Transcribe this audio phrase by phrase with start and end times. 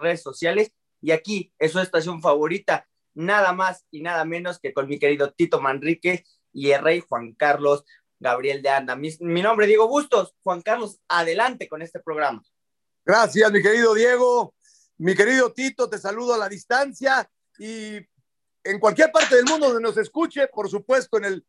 [0.00, 4.88] redes sociales y aquí es su estación favorita, nada más y nada menos que con
[4.88, 7.84] mi querido Tito Manrique y el rey Juan Carlos
[8.18, 8.96] Gabriel de Anda.
[8.96, 10.34] Mi, mi nombre Diego Bustos.
[10.42, 12.42] Juan Carlos, adelante con este programa.
[13.04, 14.54] Gracias, mi querido Diego.
[14.96, 17.28] Mi querido Tito, te saludo a la distancia
[17.58, 17.96] y
[18.62, 21.46] en cualquier parte del mundo donde nos escuche, por supuesto en el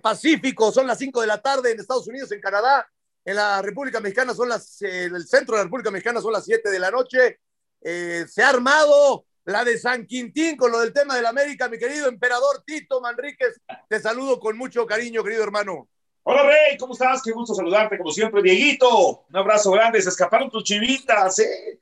[0.00, 2.88] Pacífico son las 5 de la tarde, en Estados Unidos, en Canadá,
[3.24, 6.44] en la República Mexicana son las, eh, el centro de la República Mexicana son las
[6.44, 7.40] 7 de la noche.
[7.86, 11.78] Eh, se ha armado la de San Quintín con lo del tema del América, mi
[11.78, 13.60] querido emperador Tito Manríquez.
[13.90, 15.86] Te saludo con mucho cariño, querido hermano.
[16.22, 17.20] Hola Rey, ¿cómo estás?
[17.22, 19.26] Qué gusto saludarte como siempre, Dieguito.
[19.28, 21.78] Un abrazo grande, se escaparon tus chivitas, ¿eh?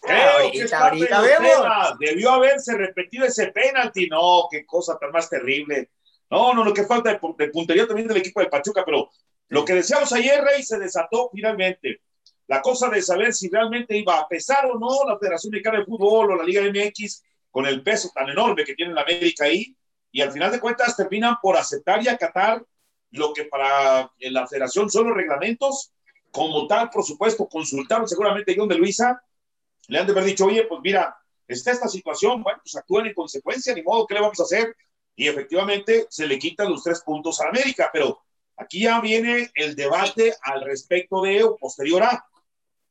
[0.00, 1.98] Creo ahorita, que es parte ahorita de vemos.
[2.00, 4.08] Debió haberse repetido ese penalti.
[4.08, 5.90] No, qué cosa tan más terrible.
[6.28, 9.08] No, no, lo que falta de, de puntería también del equipo de Pachuca, pero
[9.48, 12.00] lo que decíamos ayer, Rey, se desató finalmente.
[12.46, 15.84] La cosa de saber si realmente iba a pesar o no la Federación Mexicana de
[15.84, 19.76] Fútbol o la Liga MX con el peso tan enorme que tiene la América ahí,
[20.10, 22.64] y al final de cuentas terminan por aceptar y acatar
[23.10, 25.92] lo que para eh, la federación son los reglamentos,
[26.30, 29.22] como tal, por supuesto, consultaron seguramente John de Luisa,
[29.88, 31.16] le han de haber dicho, oye, pues mira,
[31.46, 34.76] está esta situación, bueno, pues actúen en consecuencia, ni modo, ¿qué le vamos a hacer?
[35.14, 38.20] Y efectivamente se le quitan los tres puntos a América, pero
[38.56, 42.26] aquí ya viene el debate al respecto de o posterior a.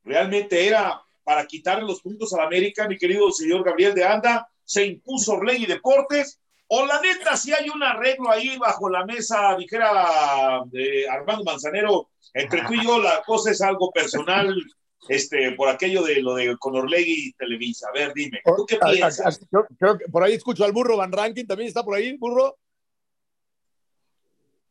[0.04, 4.48] Realmente era para quitarle los puntos a la América, mi querido señor Gabriel de Anda,
[4.66, 9.06] se impuso Ley y Deportes, o la neta, si hay un arreglo ahí bajo la
[9.06, 14.54] mesa, dijera eh, Armando Manzanero, entre tú y yo la cosa es algo personal,
[15.08, 17.88] este, por aquello de lo de Conorlegui y Televisa.
[17.90, 19.38] A ver, dime, ¿tú qué A- a- piensas?
[19.42, 22.18] a- creo, creo que por ahí escucho al burro Van Ranking, también está por ahí,
[22.18, 22.58] burro.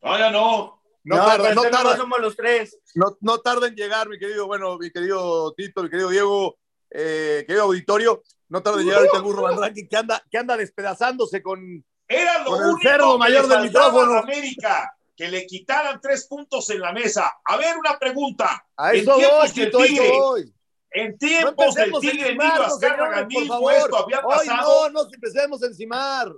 [0.03, 0.82] No, ya no.
[1.05, 2.79] No, No, tarda, no, tarda, somos los tres.
[2.95, 6.57] no, no tarda en llegar, mi querido, bueno, mi querido Tito, mi querido Diego,
[6.91, 10.57] eh, querido auditorio, no tarda en llegar ahorita el burro Ranking que anda, que anda
[10.57, 14.19] despedazándose con, Era lo Con el único cerdo que mayor le del micrófono.
[14.19, 17.33] América, que le quitaran tres puntos en la mesa.
[17.45, 18.65] A ver, una pregunta.
[18.77, 19.21] a En eso voy,
[19.51, 20.55] tiempos del Tito, a eso Tigre, voy.
[20.95, 24.91] En No tiempos del empecemos a Tigre Emilio Azcárraga mismo esto había Hoy pasado.
[24.91, 26.33] no, no empecemos a encimar.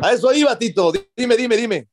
[0.00, 0.92] A eso iba, Tito.
[1.14, 1.88] Dime, dime, dime.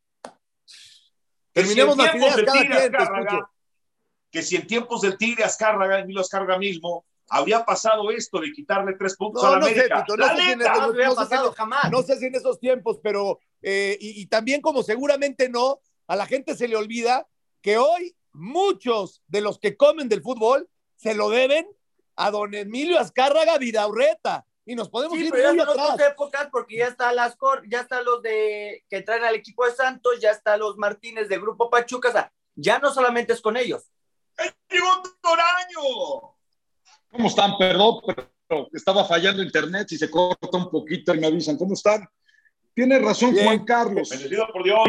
[1.56, 3.50] Terminemos las ideas cada quien, Azcárraga,
[4.30, 8.94] que si en tiempos del Tigre Azcárraga, Emilio Azcárraga mismo, había pasado esto de quitarle
[9.00, 9.84] tres puntos No, a la no sé.
[9.84, 11.90] Tito, La si neta, pasado jamás.
[11.90, 16.18] No sé si en esos tiempos, pero eh, y, y también como seguramente no, a
[16.18, 17.26] la gente se le olvida
[17.62, 21.66] que hoy muchos de los que comen del fútbol se lo deben
[22.18, 24.46] a don Emilio Azcárraga Vidaurreta.
[24.66, 25.78] Y nos podemos Sí, ir pero ya atrás.
[25.92, 29.64] otras épocas porque ya está las cor, ya están los de que traen al equipo
[29.66, 33.42] de Santos, ya están los Martínez de Grupo Pachuca, o sea, ya no solamente es
[33.42, 33.84] con ellos.
[34.70, 34.88] llegó
[35.22, 36.36] Toraño.
[37.12, 37.58] ¿Cómo están?
[37.58, 39.88] Perdón, pero estaba fallando internet.
[39.88, 41.58] Si se corta un poquito, ahí me avisan.
[41.58, 42.08] ¿Cómo están?
[42.74, 43.46] Tiene razón Bien.
[43.46, 44.10] Juan Carlos.
[44.10, 44.80] Bendecido por Dios.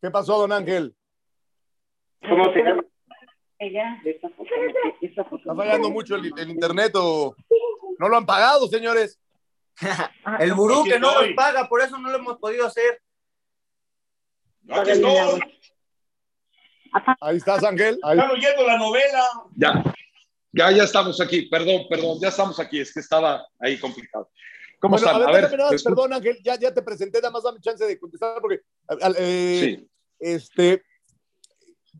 [0.00, 0.94] ¿Qué pasó, don Ángel?
[2.20, 2.84] ¿Cómo se llama?
[3.58, 4.50] Ella, esa foto,
[5.00, 5.36] esa foto.
[5.38, 7.34] ¿Está fallando mucho el, el internet o
[7.98, 9.18] no lo han pagado, señores?
[10.40, 13.00] El gurú Aquí que no nos paga, por eso no lo hemos podido hacer.
[14.68, 15.40] Aquí estoy.
[17.20, 17.98] Ahí estás, Ángel.
[18.02, 18.18] Ahí.
[18.18, 19.24] Están oyendo la novela.
[19.54, 19.84] Ya,
[20.52, 21.42] ya, ya estamos aquí.
[21.42, 22.80] Perdón, perdón, ya estamos aquí.
[22.80, 24.28] Es que estaba ahí complicado.
[24.80, 25.28] ¿Cómo Bueno, están?
[25.28, 25.84] a ver, escucho.
[25.84, 28.60] perdón, Ángel, ya, ya te presenté, nada más dame chance de contestar porque,
[29.18, 29.88] eh, Sí,
[30.20, 30.82] este,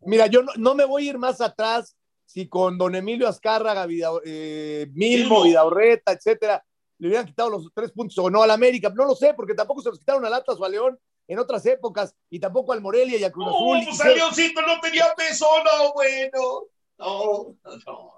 [0.03, 3.87] mira, yo no, no me voy a ir más atrás si con don Emilio Azcárraga,
[3.87, 5.45] Vida, eh, Milmo.
[5.45, 6.63] Vidaurreta, etcétera,
[6.99, 9.81] le hubieran quitado los tres puntos o no al América, no lo sé, porque tampoco
[9.83, 13.19] se los quitaron al Atlas o a León en otras épocas y tampoco al Morelia
[13.19, 13.79] y a Cruz No, Azul.
[13.87, 16.65] pues a Leoncito no tenía peso, no, bueno.
[16.99, 18.13] No, no, no.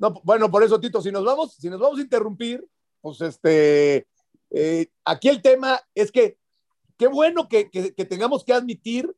[0.00, 2.64] No, bueno, por eso, Tito, si nos vamos, si nos vamos a interrumpir,
[3.00, 4.06] pues este,
[4.50, 6.38] eh, aquí el tema es que
[6.96, 9.12] qué bueno que, que- que tengamos que admitir,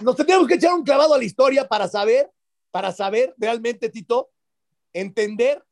[0.00, 2.30] nos tendríamos que echar un clavado a la historia para saber,
[2.70, 4.30] para saber realmente, Tito,
[4.92, 5.64] entender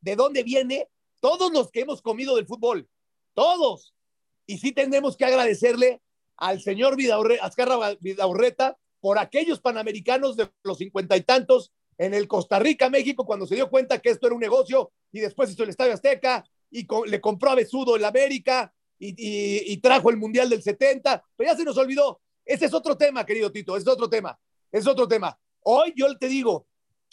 [0.00, 0.88] de dónde viene
[1.20, 2.88] todos los que hemos comido del fútbol,
[3.34, 3.94] todos.
[4.46, 6.02] Y sí tenemos que agradecerle
[6.36, 12.26] al señor Vidaurre, Azcárraga Vidaurreta por aquellos panamericanos de los cincuenta y tantos en el
[12.26, 15.62] Costa Rica, México, cuando se dio cuenta que esto era un negocio y después hizo
[15.62, 20.10] el Estadio Azteca y co- le compró a Besudo el América y, y- y trajo
[20.10, 22.20] el Mundial del 70, pero ya se nos olvidó.
[22.44, 24.38] Ese es otro tema, querido Tito, es otro tema,
[24.70, 25.38] es otro tema.
[25.60, 26.66] Hoy yo te digo,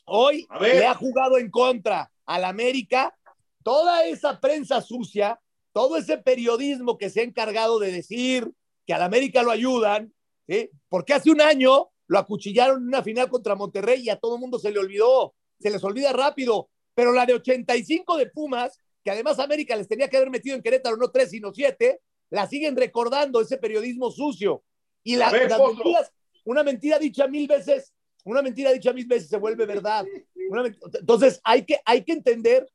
[0.05, 3.15] hoy le ha jugado en contra al América
[3.63, 5.39] toda esa prensa sucia,
[5.71, 8.51] todo ese periodismo que se ha encargado de decir
[8.85, 10.13] que al América lo ayudan,
[10.47, 10.69] ¿sí?
[10.89, 14.41] porque hace un año lo acuchillaron en una final contra Monterrey y a todo el
[14.41, 15.33] mundo se le olvidó.
[15.59, 20.09] se les olvida rápido, pero la de 85 de Pumas, que además América les tenía
[20.09, 24.63] que haber metido en Querétaro no tres, sino siete, la siguen recordando ese periodismo sucio.
[25.03, 26.11] Y la, ver, las mentiras,
[26.45, 27.93] una mentira dicha mil veces,
[28.23, 30.05] una mentira dicha mil veces se vuelve verdad.
[30.49, 30.63] Una
[30.99, 32.69] entonces hay que, hay que entender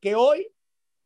[0.00, 0.48] que hoy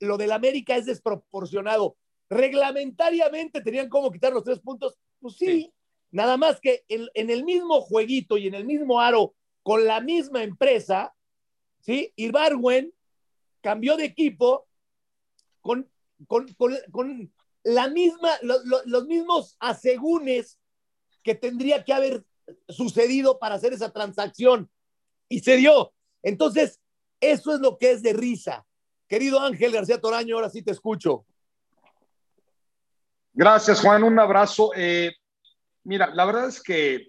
[0.00, 1.96] lo del América es desproporcionado.
[2.30, 4.96] Reglamentariamente tenían como quitar los tres puntos.
[5.20, 5.72] Pues sí,
[6.10, 10.00] nada más que en, en el mismo jueguito y en el mismo aro, con la
[10.00, 11.14] misma empresa,
[11.80, 12.12] ¿sí?
[12.16, 12.92] Ibarwen
[13.60, 14.66] cambió de equipo
[15.60, 15.88] con,
[16.26, 17.32] con, con, con
[17.62, 20.58] la misma, lo- lo- los mismos asegúnes
[21.24, 22.24] que tendría que haber
[22.68, 24.70] sucedido para hacer esa transacción.
[25.28, 25.92] Y se dio.
[26.22, 26.80] Entonces,
[27.20, 28.64] eso es lo que es de risa.
[29.08, 31.24] Querido Ángel García Toraño, ahora sí te escucho.
[33.32, 34.04] Gracias, Juan.
[34.04, 34.70] Un abrazo.
[34.76, 35.12] Eh,
[35.82, 37.08] mira, la verdad es que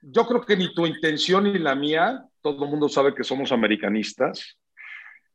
[0.00, 3.52] yo creo que ni tu intención ni la mía, todo el mundo sabe que somos
[3.52, 4.58] americanistas,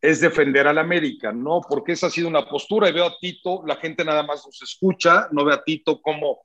[0.02, 1.62] es defender al América, ¿no?
[1.62, 4.60] Porque esa ha sido una postura y veo a Tito, la gente nada más nos
[4.62, 6.42] escucha, no ve a Tito cómo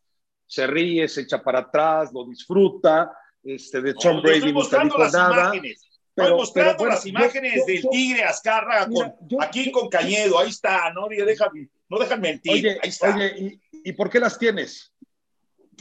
[0.46, 3.10] se ríe, se echa para atrás, lo disfruta,
[3.42, 5.34] este, de Tom No, Brady nunca mostrando dijo las nada.
[5.54, 5.82] imágenes.
[6.14, 9.88] pero- Estoy mostrando pero bueno, las imágenes yo- del yo- Tigre Azcárraga con, aquí con
[9.88, 10.38] Cañedo.
[10.38, 12.52] Ahí está, no, déjame, no dejan mentir.
[12.52, 13.14] Oye, ahí está.
[13.14, 13.60] oye, ¿y,
[13.90, 14.92] ¿y por qué las tienes?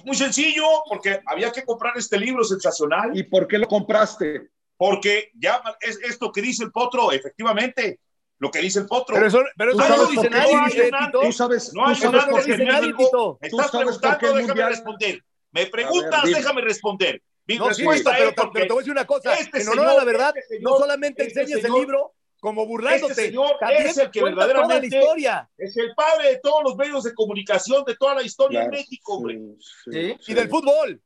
[0.03, 3.17] Muy sencillo, porque había que comprar este libro sensacional.
[3.17, 4.49] ¿Y por qué lo compraste?
[4.75, 8.01] Porque ya es esto que dice el potro, efectivamente,
[8.39, 9.15] lo que dice el potro.
[9.15, 10.83] Pero eso, pero Tú eso sabes no dice por qué nadie.
[11.05, 11.19] Tito.
[11.21, 12.63] Tú sabes, No tú hay sabes nada por dice qué.
[12.65, 13.37] nadie, Tito.
[13.41, 15.23] Me Tú estás sabes preguntando, déjame Mundial- responder.
[15.51, 17.21] Me preguntas, déjame responder.
[17.47, 19.33] Mi No, sí, respuesta pero, es pero te voy a decir una cosa.
[19.35, 22.65] este en honor a la verdad, este no solamente este enseñas señor- el libro como
[22.65, 23.11] burlándote.
[23.13, 25.49] este señor es el que la verdaderamente historia.
[25.57, 28.79] es el padre de todos los medios de comunicación de toda la historia Claro, en
[28.79, 29.35] México, hombre.
[29.35, 30.17] sí, sí, Sí.
[30.19, 30.31] sí.
[30.31, 30.99] Y del fútbol.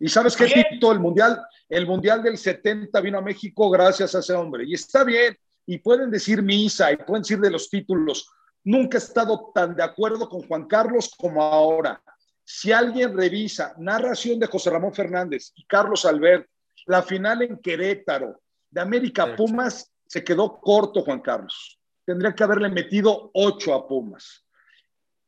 [0.00, 0.46] Y sabes qué.
[0.70, 4.64] Tito, el mundial, el mundial del 70 vino a México gracias a ese hombre.
[4.66, 5.36] Y está bien.
[5.66, 8.30] Y pueden decir misa y pueden decir de los títulos.
[8.64, 12.00] Nunca he estado tan de acuerdo con Juan Carlos como ahora.
[12.44, 16.48] Si alguien revisa narración de José Ramón Fernández y Carlos Albert,
[16.86, 18.40] la final en Querétaro
[18.70, 19.34] de América.
[19.36, 21.80] Pumas, se quedó corto Juan Carlos.
[22.04, 24.44] Tendría que haberle metido ocho a Pumas.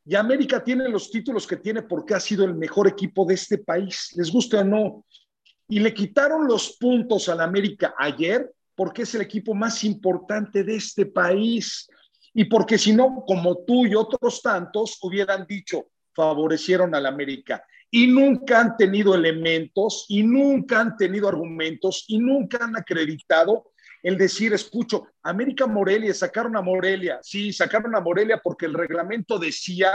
[0.05, 3.58] Y América tiene los títulos que tiene porque ha sido el mejor equipo de este
[3.58, 5.05] país, les guste o no.
[5.69, 10.76] Y le quitaron los puntos al América ayer porque es el equipo más importante de
[10.76, 11.90] este país.
[12.32, 17.64] Y porque si no, como tú y otros tantos hubieran dicho, favorecieron al América.
[17.90, 24.16] Y nunca han tenido elementos, y nunca han tenido argumentos, y nunca han acreditado el
[24.16, 29.90] decir, escucho, América Morelia, sacaron a Morelia, sí, sacaron a Morelia porque el reglamento decía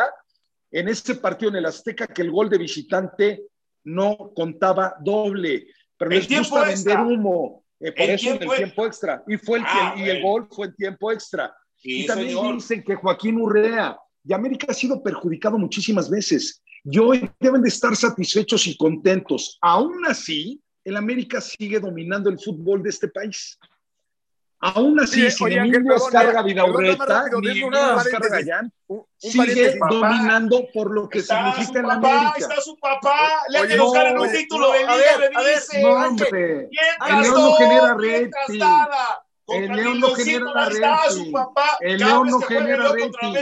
[0.69, 3.43] en este partido en el Azteca que el gol de visitante
[3.85, 7.01] no contaba doble, pero El les tiempo gusta extra.
[7.01, 9.93] vender humo, eh, por El eso en el tiempo- tiempo extra, y fue el, Ah,
[9.97, 11.53] y el gol fue en tiempo extra.
[11.77, 12.55] Sí, y también señor.
[12.55, 16.61] dicen que Joaquín Urrea y América ha sido perjudicado muchísimas veces.
[16.85, 19.57] Y hoy deben de estar satisfechos y contentos.
[19.61, 23.57] Aún así, el América sigue dominando el fútbol de este país.
[24.65, 27.69] Aún así, Oye, sin oye, Ángel, Emilio perdón, Vidaurreta, ni Emilio
[28.31, 32.37] Gallán, un sigue dominando por lo que Está significa papá, América.
[32.37, 33.41] está su papá.
[33.49, 35.81] Le nos no, ganen un título no, de liga, ver, dice.
[35.81, 35.83] El
[37.21, 38.31] León no genera rating.
[39.47, 41.09] El León no genera rating.
[41.25, 41.77] su papá.
[41.81, 43.33] El León no genera rating.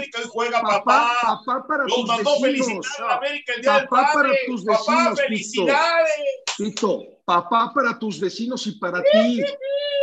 [0.51, 1.65] Papá, papá.
[1.67, 2.87] para tus vecinos.
[3.63, 5.67] Papá para tus Papá, vecinos, Tito.
[5.67, 6.11] felicidades.
[7.25, 9.43] Papá para tus vecinos y para ti.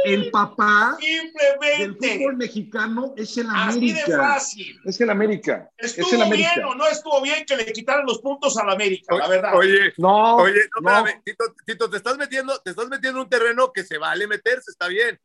[0.05, 2.19] El papá del Simplemente.
[2.19, 4.19] fútbol mexicano es el Así de América.
[4.19, 4.81] fácil.
[4.85, 5.71] Es el América.
[5.77, 6.53] Es el ¿Estuvo América.
[6.55, 9.17] bien o no estuvo bien que le quitaran los puntos a la América?
[9.17, 9.55] La verdad.
[9.57, 10.99] Oye, No, Oye, no, no.
[10.99, 14.27] espérame, Tito, Tito, te estás metiendo, te estás metiendo en un terreno que se vale
[14.29, 15.19] meterse, está bien.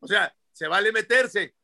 [0.00, 1.54] O sea, se vale meterse.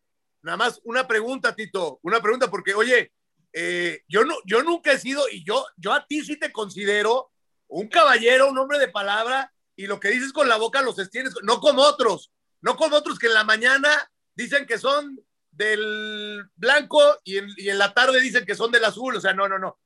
[0.42, 3.12] Nada más una pregunta, Tito, una pregunta, porque, oye,
[3.52, 7.30] eh, yo no, yo nunca he sido, y yo, yo a ti sí te considero
[7.68, 11.34] un caballero, un hombre de palabra, y lo que dices con la boca los tienes,
[11.42, 17.00] no como otros, no como otros que en la mañana dicen que son del blanco
[17.24, 19.58] y en, y en la tarde dicen que son del azul, o sea, no, no,
[19.58, 19.78] no.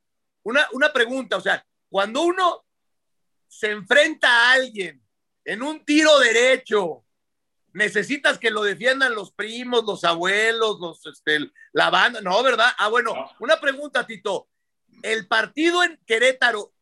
[0.42, 2.64] Una, una pregunta, o sea, cuando uno
[3.47, 5.02] se enfrenta a alguien
[5.45, 7.04] en un tiro derecho,
[7.73, 12.71] necesitas que lo defiendan los primos, los abuelos, los, este, la banda, no, ¿verdad?
[12.78, 13.30] Ah, bueno, No.
[13.40, 14.49] una pregunta, Tito.
[15.02, 16.73] El partido en Querétaro,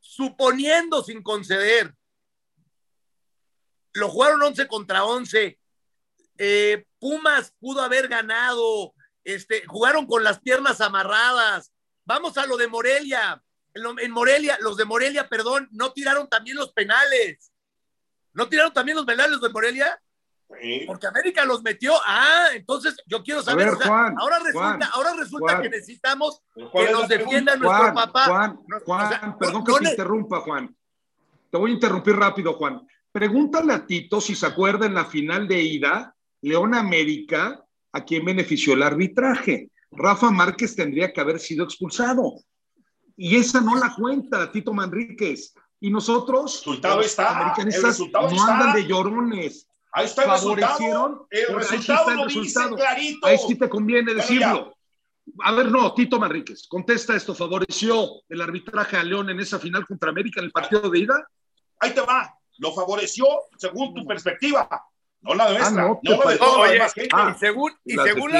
[0.00, 1.94] suponiendo sin conceder,
[3.98, 5.58] lo jugaron 11 contra 11.
[6.38, 11.72] Eh, Pumas pudo haber ganado, este, jugaron con las piernas amarradas.
[12.04, 13.42] Vamos a lo de Morelia.
[13.74, 17.52] En, lo- en Morelia, los de Morelia, perdón, no tiraron también los penales.
[18.32, 20.00] ¿No tiraron también los penales de Morelia?
[20.60, 20.84] Sí.
[20.86, 21.92] Porque América los metió.
[22.06, 23.66] Ah, entonces yo quiero saber.
[23.66, 25.62] ver, o sea, Juan, ahora resulta, Juan, ahora resulta Juan.
[25.62, 28.24] que necesitamos Pero ¿cuál que nos defienda nuestro Juan, papá.
[28.26, 30.74] Juan, o sea, perdón no- que no te interrumpa, Juan.
[31.50, 32.86] Te voy a interrumpir rápido, Juan.
[33.12, 38.24] Pregúntale a Tito si se acuerda en la final de ida, León América, a quién
[38.24, 39.70] benefició el arbitraje.
[39.90, 42.34] Rafa Márquez tendría que haber sido expulsado.
[43.16, 45.54] Y esa no la cuenta, Tito Manríquez.
[45.80, 48.54] Y nosotros, resultado los está, el americanistas, resultado no está.
[48.58, 49.66] andan de llorones.
[49.92, 50.72] Ahí está el resultado.
[50.74, 52.76] Favorecieron, El resultado está el lo dice resultado.
[52.76, 53.26] clarito.
[53.26, 54.74] Ahí sí te conviene Bueno, decirlo.
[55.40, 57.34] A ver, no, Tito Manríquez, contesta esto.
[57.34, 61.28] ¿Favoreció el arbitraje a León en esa final contra América en el partido de ida?
[61.80, 62.37] Ahí te va.
[62.58, 64.68] Lo favoreció según tu perspectiva.
[65.20, 65.66] No la nuestra.
[65.82, 67.08] Ah, no, no, la de toda la Oye, demás gente.
[67.12, 68.30] ah, y según, y la según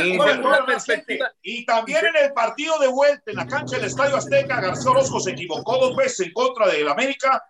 [0.67, 4.91] perspectiva, Y también en el partido de vuelta en la cancha del Estadio Azteca, García
[4.91, 7.43] Orozco se equivocó dos veces en contra del América,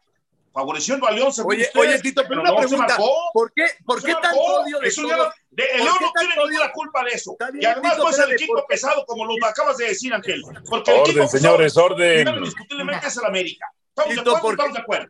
[0.52, 2.87] favoreciendo a León según Oye, ustedes, oye, Tito, pero una no se pregunta.
[2.94, 3.12] marcó.
[3.34, 6.46] ¿Por qué, por qué odio de Eso de- el ¿Por León no tiene odio?
[6.48, 7.37] ninguna culpa de eso.
[7.52, 10.42] Bien, y además Tito, no es el equipo pesado como lo acabas de decir, Ángel.
[10.68, 12.28] Porque el Orden, equipo señores, pesado, orden.
[12.28, 13.66] Indiscutiblemente es el América.
[13.94, 14.50] ¿Estamos de acuerdo?
[14.52, 15.08] Estamos de acuerdo.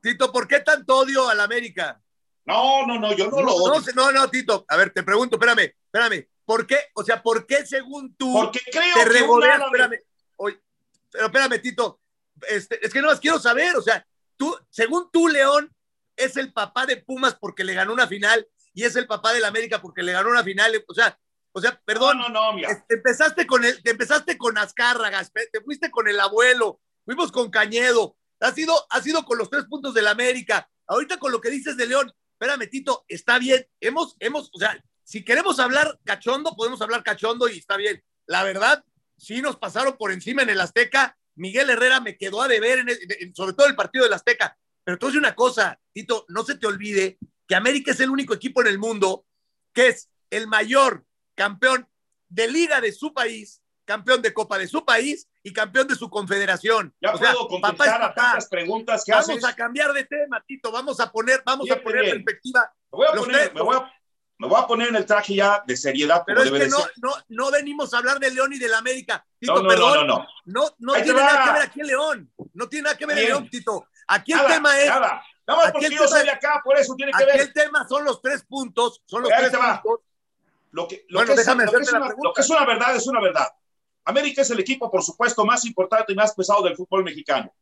[0.00, 2.00] Tito, ¿por qué tanto odio al América?
[2.44, 3.82] No, no, no, yo no, lo odio.
[3.94, 4.64] no, no, no, Tito.
[4.68, 6.26] A ver, te pregunto, espérame, espérame.
[6.44, 6.78] ¿Por qué?
[6.94, 9.60] O sea, ¿por qué según tú Porque creo te regodeas?
[9.60, 9.98] Espérame.
[10.36, 10.60] Oye,
[11.10, 12.00] pero espérame, Tito.
[12.48, 13.76] Este, es que no más quiero saber.
[13.76, 15.74] O sea, tú, según tú, León,
[16.16, 19.44] es el papá de Pumas porque le ganó una final y es el papá del
[19.44, 20.72] América porque le ganó una final.
[20.88, 21.18] O sea,
[21.52, 22.18] o sea, perdón.
[22.18, 22.70] No, no, no, mira.
[22.70, 27.30] Este, empezaste con el, te empezaste con Azcárraga, espe- te fuiste con el abuelo, fuimos
[27.32, 30.68] con Cañedo, has sido, has sido con los tres puntos del América.
[30.86, 33.66] Ahorita con lo que dices de León, espérame, Tito, está bien.
[33.80, 38.02] Hemos, hemos, o sea, si queremos hablar cachondo, podemos hablar cachondo y está bien.
[38.26, 38.84] La verdad,
[39.16, 41.18] sí nos pasaron por encima en el Azteca.
[41.34, 44.56] Miguel Herrera me quedó a deber, en el- en- sobre todo el partido del Azteca.
[44.84, 48.60] Pero decir una cosa, Tito, no se te olvide que América es el único equipo
[48.60, 49.26] en el mundo
[49.72, 51.88] que es el mayor campeón
[52.28, 56.10] de liga de su país, campeón de copa de su país y campeón de su
[56.10, 56.94] confederación.
[57.00, 59.44] Ya o sea, puedo contestar a tantas preguntas que Vamos haces.
[59.46, 60.70] a cambiar de tema, Tito.
[60.70, 62.22] Vamos a poner, vamos a poner bien.
[62.22, 62.70] perspectiva.
[62.92, 63.92] Me voy, a poner, tres- me, voy a,
[64.38, 66.64] me voy a poner en el traje ya de seriedad, Pero como es debe que
[66.66, 66.92] de no, ser.
[66.98, 69.24] no, no venimos a hablar de León y del América.
[69.38, 70.06] Tito, No, no, perdón.
[70.06, 70.74] no, no, no.
[70.78, 72.32] No, tiene nada que ver aquí en León.
[72.52, 73.32] No tiene nada que ver en Bien.
[73.36, 73.88] León, Tito.
[74.06, 76.24] Aquí el Nada, tema es, Nada, nada más aquí porque el yo tema soy es-
[76.26, 77.40] de acá, por eso tiene que aquí ver.
[77.40, 80.00] el tema son los tres puntos, son los tres puntos.
[80.70, 82.28] Lo que, lo Bueno, que es, déjame lo que hacerte es la una, pregunta.
[82.28, 83.48] lo que es una verdad es una verdad.
[84.08, 87.52] América es el equipo, por supuesto, más importante y más pesado del fútbol mexicano.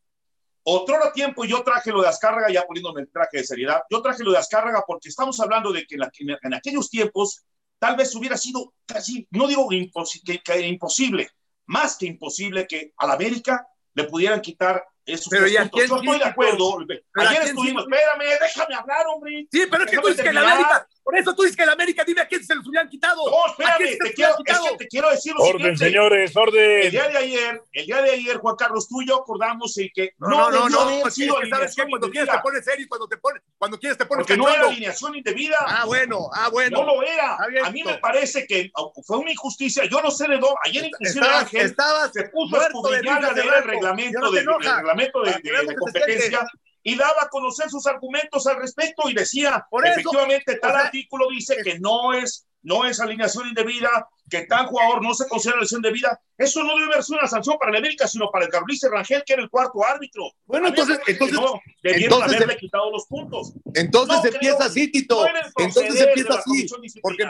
[0.69, 4.25] Otro tiempo yo traje lo de Azcárraga, ya poniéndome el traje de seriedad, yo traje
[4.25, 7.45] lo de Azcárraga porque estamos hablando de que en, la- aquellos tiempos
[7.79, 11.31] tal vez hubiera sido casi, no digo que, que imposible,
[11.67, 15.89] más que imposible que al América le pudieran quitar esos Pero tres ¿y a puntos.
[15.89, 16.79] Yo estoy de acuerdo.
[17.15, 19.47] ¿a Ayer estuvimos, espérame, déjame hablar, hombre.
[19.53, 20.41] Sí, pero es que tú dices que la.
[20.53, 23.23] América, por eso tú dices que la América, dime a quién se los hubieran quitado.
[23.31, 25.85] No, ¿A espérame, te quiero, es que te quiero decir lo Orden, siguiente.
[25.85, 26.91] señores, El orden.
[26.91, 30.11] día de ayer, el día de ayer, Juan Carlos, tú y yo acordamos en que
[30.19, 32.85] No, no, no, no, no, sido que sabes que alineación cuando quieres te pones serio
[32.85, 35.57] y cuando te pones, cuando quieres te pones porque no era alineación indebida.
[35.61, 36.81] Ah, bueno, ah, bueno.
[36.83, 37.37] No lo era.
[37.65, 38.73] A mí me parece que
[39.07, 39.85] fue una injusticia.
[39.85, 40.57] Yo no sé de dónde.
[40.65, 41.75] Ayer inclusive Ángel
[42.13, 46.47] se puso a escudriñar el reglamento, de, el reglamento de, que de- competencia
[46.87, 50.75] y daba a conocer sus argumentos al respecto y decía, Por eso, efectivamente, tal o
[50.75, 55.27] sea, artículo dice que no es, no es alineación indebida, que tal jugador no se
[55.27, 56.21] considera alineación indebida.
[56.39, 59.33] Eso no debe sido una sanción para el América, sino para el Carlice Rangel, que
[59.33, 60.31] era el cuarto árbitro.
[60.45, 63.53] Bueno, entonces, entonces, no, debieron entonces- haberle quitado los puntos.
[63.75, 65.27] entonces No creo- empieza así, Tito.
[65.57, 66.69] Entonces empieza de así.
[67.03, 67.25] Porque,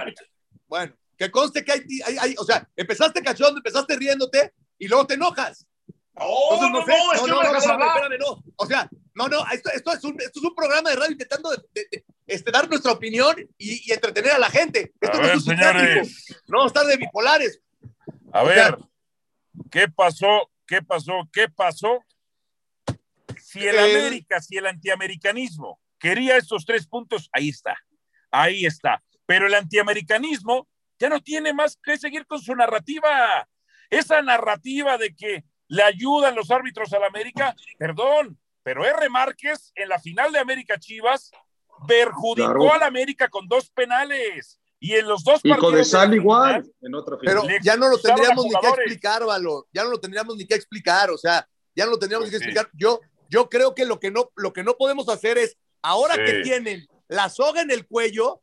[0.69, 5.07] bueno, que conste que hay, hay- hay- o sea, empezaste cachondo, empezaste riéndote y luego
[5.07, 5.67] te enojas.
[6.18, 8.44] No, Entonces, no, sé, no, es que no dejas espérame, espérame, no.
[8.56, 11.50] O sea, no, no, esto, esto, es un, esto es un programa de radio intentando
[11.50, 14.92] de- de- de, este, dar nuestra opinión y, y entretener a la gente.
[15.00, 16.42] Esto A no ver, es señores.
[16.49, 17.61] No estar de bipolares.
[18.32, 18.78] A O ver, sea-
[19.70, 20.50] ¿qué pasó?
[20.66, 21.12] ¿Qué pasó?
[21.32, 22.02] ¿Qué pasó?
[23.40, 27.76] Si el Eh, América, si el antiamericanismo quería estos tres puntos, ahí está.
[28.30, 29.02] Ahí está.
[29.26, 30.68] Pero el antiamericanismo
[30.99, 33.49] ya no tiene más que seguir con su narrativa.
[33.90, 39.08] Esa narrativa de que le ayudan los árbitros al América, perdón, pero R.
[39.08, 41.30] Márquez en la final de América Chivas
[41.87, 42.73] perjudicó Claro.
[42.73, 44.58] al América con dos penales.
[44.78, 45.70] Y en los dos Y partidos.
[45.70, 47.38] con de sal igual, final, en otra final.
[47.46, 49.66] Pero ya no lo tendríamos ni que explicar, Valo.
[49.73, 51.11] Ya no lo tendríamos ni que explicar.
[51.11, 52.50] O sea, ya no lo tendríamos Pues ni que sí.
[52.50, 52.70] explicar.
[52.75, 56.20] Yo, yo creo que lo que no, lo que no podemos hacer es, ahora Sí.
[56.26, 58.42] que tienen la soga en el cuello,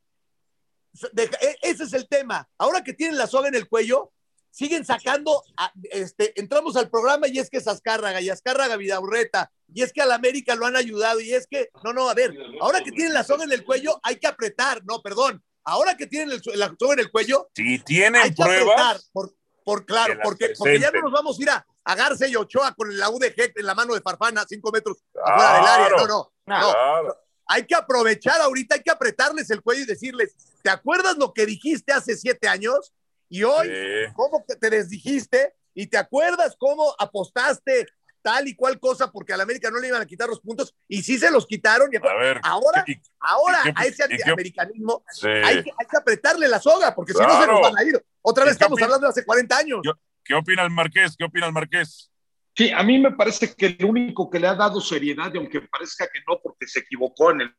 [1.15, 2.47] e- ese es el tema.
[2.57, 4.11] Ahora que tienen la soga en el cuello,
[4.53, 9.51] siguen sacando, a- este, entramos al programa y es que es Azcárraga y Azcárraga Vidaurreta
[9.73, 12.33] y es que al América lo han ayudado y es que, no, no, a ver,
[12.61, 16.05] ahora que tienen la soga en el cuello hay que apretar, no, perdón, ahora que
[16.05, 19.33] tienen el, la soga en el cuello, Si tienen hay que apretar, por,
[19.65, 22.95] por claro, porque, porque ya no nos vamos a ir a, a y Ochoa con
[22.95, 25.89] la UDG en la mano de Farfana, cinco metros afuera del área.
[25.89, 26.71] No, no, no.
[26.71, 27.17] claro.
[27.47, 31.45] Hay que aprovechar ahorita, hay que apretarles el cuello y decirles, ¿te acuerdas lo que
[31.45, 32.93] dijiste hace siete años?
[33.33, 34.13] Y hoy, Sí.
[34.13, 35.55] ¿cómo que te desdijiste?
[35.73, 37.87] ¿Y te acuerdas cómo apostaste
[38.21, 40.75] tal y cual cosa porque a la América no le iban a quitar los puntos?
[40.87, 41.89] Y sí se los quitaron.
[41.91, 45.27] Y A ver, ahora, ¿y- ahora y qué- a ese antiamericanismo sí.
[45.27, 48.05] hay, que, hay que apretarle la soga, porque si no se nos van a ir.
[48.21, 49.79] Otra ¿Y vez estamos opina- hablando de hace 40 años.
[49.83, 51.15] Yo- ¿Qué opina el Marqués?
[51.17, 52.11] ¿Qué opina el Marqués?
[52.55, 55.59] Sí, a mí me parece que el único que le ha dado seriedad, y aunque
[55.61, 57.55] parezca que no, porque se equivocó en el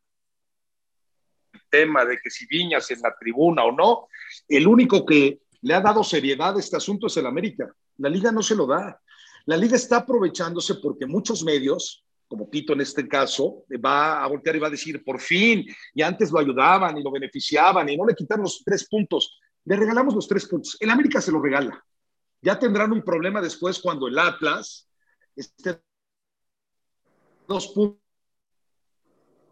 [1.68, 4.08] tema de que si Viñas en la tribuna o no,
[4.48, 7.74] el único que le ha dado seriedad a este asunto es el América.
[7.96, 9.00] La liga no se lo da.
[9.46, 14.56] La liga está aprovechándose porque muchos medios, como Tito en este caso, va a voltear
[14.56, 18.04] y va a decir, por fin, y antes lo ayudaban y lo beneficiaban y no
[18.04, 19.38] le quitaron los tres puntos.
[19.64, 20.76] Le regalamos los tres puntos.
[20.80, 21.82] El América se lo regala.
[22.42, 24.86] Ya tendrán un problema después cuando el Atlas
[25.34, 25.80] esté
[27.48, 27.72] dos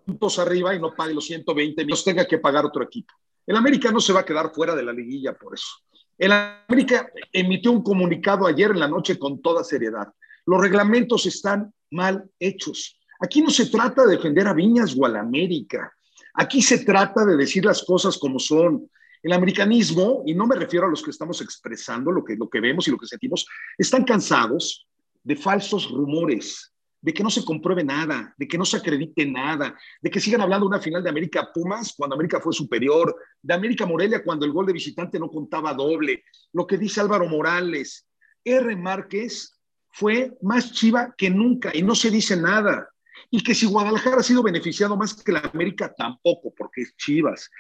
[0.05, 3.15] puntos arriba y no pague los 120 millones, tenga que pagar otro equipo.
[3.47, 5.73] El América no se va a quedar fuera de la liguilla por eso.
[6.19, 10.09] El América emitió un comunicado ayer en la noche con toda seriedad.
[10.47, 12.99] Los reglamentos están mal hechos.
[13.21, 15.93] Aquí no se trata de defender a Viñas o a la América.
[16.35, 18.89] Aquí se trata de decir las cosas como son.
[19.23, 22.61] El americanismo, y no me refiero a los que estamos expresando lo que, lo que
[22.61, 23.47] vemos y lo que sentimos,
[23.79, 24.87] están cansados
[25.23, 26.72] de falsos rumores,
[27.03, 30.41] de que no se compruebe nada, de que no se acredite nada, de que sigan
[30.41, 34.53] hablando una final de América Pumas cuando América fue superior, de América Morelia cuando el
[34.53, 38.07] gol de visitante no contaba doble, lo que dice Álvaro Morales.
[38.45, 38.77] R.
[38.77, 42.89] Márquez fue más chiva que nunca y no se dice nada.
[43.31, 47.51] Y que si Guadalajara ha sido beneficiado más que la América, tampoco, porque es Chivas.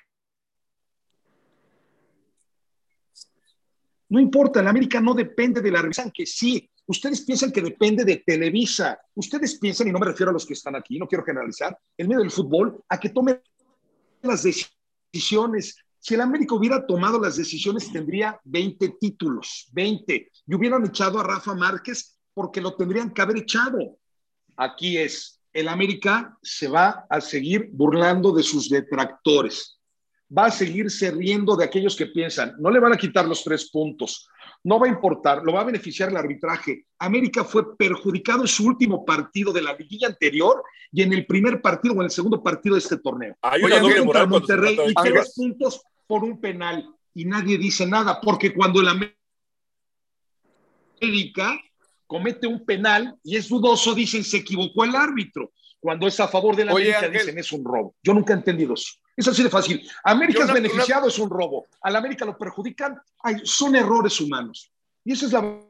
[4.09, 6.71] No importa, la América no depende de la revista, que sí.
[6.93, 9.00] Ustedes piensan que depende de Televisa.
[9.15, 12.07] Ustedes piensan, y no me refiero a los que están aquí, no quiero generalizar, en
[12.07, 13.41] medio del fútbol, a que tomen
[14.21, 15.75] las decisiones.
[15.99, 20.31] Si el América hubiera tomado las decisiones, tendría 20 títulos, 20.
[20.47, 23.99] Y hubieran echado a Rafa Márquez porque lo tendrían que haber echado.
[24.59, 29.81] Aquí es, el América se va a seguir burlando de sus detractores
[30.36, 33.71] va a seguirse riendo de aquellos que piensan, no le van a quitar los tres
[33.71, 34.28] puntos,
[34.64, 36.86] no va a importar, lo va a beneficiar el arbitraje.
[36.99, 41.60] América fue perjudicado en su último partido de la liguilla anterior y en el primer
[41.60, 43.36] partido o en el segundo partido de este torneo.
[43.42, 48.21] Hay una doble moral Monterrey y tres puntos por un penal y nadie dice nada,
[48.21, 48.88] porque cuando el
[51.00, 51.60] América
[52.06, 55.52] comete un penal y es dudoso, dicen se equivocó el árbitro.
[55.80, 57.21] Cuando es a favor de la Oye, América, Ángel.
[57.21, 57.97] dicen es un robo.
[58.02, 59.01] Yo nunca he entendido eso.
[59.17, 59.89] Es así de fácil.
[60.05, 61.67] América Yo es beneficiado, es un robo.
[61.83, 64.71] A la América lo perjudican, ay, son errores humanos.
[65.05, 65.69] Y esa es la No,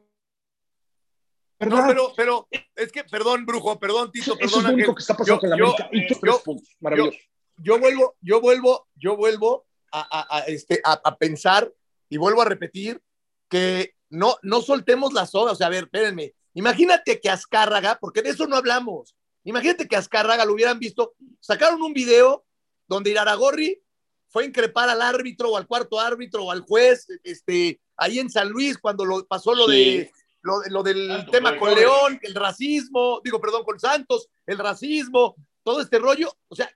[1.87, 5.15] pero, pero es que, perdón, Brujo, perdón, Tito, eso perdón, es lo único que está
[5.15, 5.89] pasando Yo- con la yo, América.
[5.93, 6.67] y eh, tú yo- puntos.
[6.81, 7.17] Maravilloso.
[7.57, 11.71] yo vuelvo, yo vuelvo, yo vuelvo a, a- a, este, a, a pensar
[12.09, 13.01] y vuelvo a repetir
[13.49, 15.51] que no, no soltemos la soga.
[15.51, 16.33] O sea, a ver, espérenme.
[16.53, 19.15] Imagínate que Azcárraga, porque de eso no hablamos.
[19.43, 21.13] Imagínate que Azcárraga lo hubieran visto.
[21.39, 22.45] Sacaron un video
[22.87, 23.81] donde Iraragorri
[24.27, 28.29] fue a increpar al árbitro o al cuarto árbitro o al juez, este, ahí en
[28.29, 29.97] San Luis, cuando lo, pasó lo Sí.
[29.99, 31.73] de lo, lo del Santos, tema con.
[31.73, 36.35] León, el racismo, digo, perdón, con Santos, el racismo, todo este rollo.
[36.49, 36.69] O sea,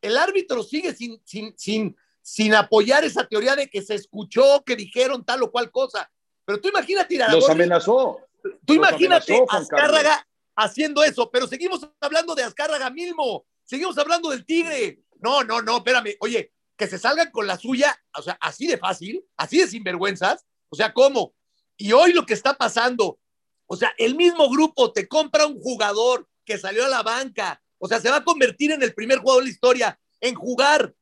[0.00, 4.74] el árbitro sigue sin, sin, sin, sin apoyar esa teoría de que se escuchó, que
[4.74, 6.10] dijeron tal o cual cosa.
[6.46, 8.20] Pero tú imagínate, Los Iraragorri, amenazó.
[8.42, 14.30] tú los imagínate amenazó, Azcárraga haciendo eso, pero seguimos hablando de Azcárraga mismo, seguimos hablando
[14.30, 15.00] del Tigre.
[15.22, 16.16] No, no, no, espérame.
[16.20, 20.46] Oye, que se salgan con la suya, o sea, así de fácil, así de sinvergüenzas.
[20.70, 21.34] O sea, ¿cómo?
[21.76, 23.18] Y hoy lo que está pasando,
[23.66, 27.88] o sea, el mismo grupo te compra un jugador que salió a la banca, o
[27.88, 30.94] sea, se va a convertir en el primer jugador de la historia en jugar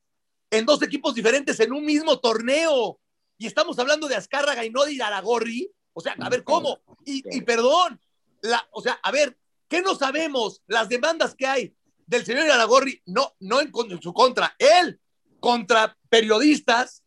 [0.51, 3.01] en dos equipos diferentes en un mismo torneo.
[3.37, 5.71] Y estamos hablando de Azcárraga y no de Iraragorri.
[5.93, 6.81] O sea, a ver, ¿cómo?
[7.05, 8.01] Y, y perdón,
[8.43, 9.37] la, o sea, a ver,
[9.69, 10.63] ¿qué no sabemos?
[10.67, 11.77] Las demandas que hay
[12.09, 14.99] del señor Iraragorri, no, no en, en su contra, él
[15.40, 17.05] contra periodistas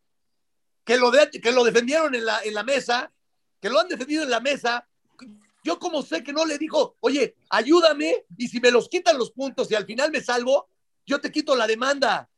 [0.85, 3.11] que lo, que lo defendieron en la, en la mesa,
[3.59, 4.87] que lo han defendido en la mesa.
[5.63, 9.31] Yo como sé que no le dijo, oye, ayúdame y si me los quitan los
[9.31, 10.69] puntos y al final me salvo,
[11.05, 12.29] yo te quito la demanda.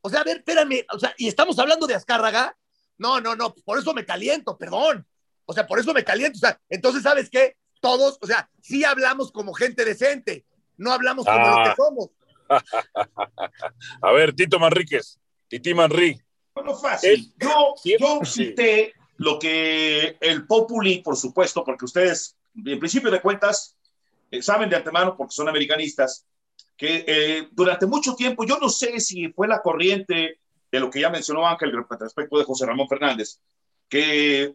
[0.00, 2.56] O sea, a ver, espérame, o sea, y estamos hablando de Azcárraga.
[2.98, 5.06] No, no, no, por eso me caliento, perdón.
[5.44, 6.38] O sea, por eso me caliento.
[6.38, 7.56] O sea, entonces, ¿sabes qué?
[7.80, 11.64] Todos, o sea, sí hablamos como gente decente, no hablamos como Ah.
[11.64, 12.10] lo que somos.
[14.02, 16.20] A ver, Tito Manríquez, Titi Manrí,
[16.54, 17.32] Bueno, fácil.
[17.38, 23.76] Yo, yo cité lo que el Populi, por supuesto, porque ustedes, en principio de cuentas,
[24.30, 26.26] eh, saben de antemano, porque son americanistas,
[26.76, 31.00] que eh, durante mucho tiempo, yo no sé si fue la corriente de lo que
[31.00, 33.40] ya mencionó Ángel respecto de José Ramón Fernández,
[33.88, 34.54] que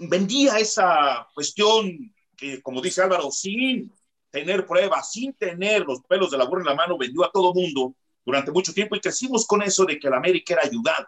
[0.00, 3.92] vendía esa cuestión que, como dice Álvaro, sin
[4.30, 7.52] tener pruebas, sin tener los pelos de la burra en la mano, vendió a todo
[7.52, 11.06] mundo durante mucho tiempo y crecimos con eso de que el América era ayudado,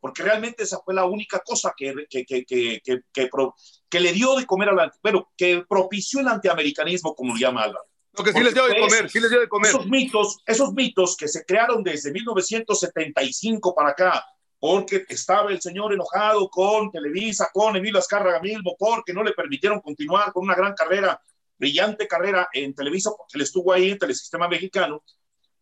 [0.00, 4.70] porque realmente esa fue la única cosa que, que, que, que, le dio de comer
[4.70, 7.84] al bueno, que propició el antiamericanismo, como lo llama Álvaro.
[8.12, 9.70] Lo que sí les dio de comer, sí les dio de comer.
[9.70, 14.24] Esos mitos, esos mitos que se crearon desde 1975 para acá,
[14.58, 19.80] porque estaba el señor enojado con Televisa, con Emilio Azcárraga mismo, porque no le permitieron
[19.80, 21.20] continuar con una gran carrera,
[21.58, 25.02] brillante carrera en Televisa, porque él estuvo ahí en Telesistema Mexicano.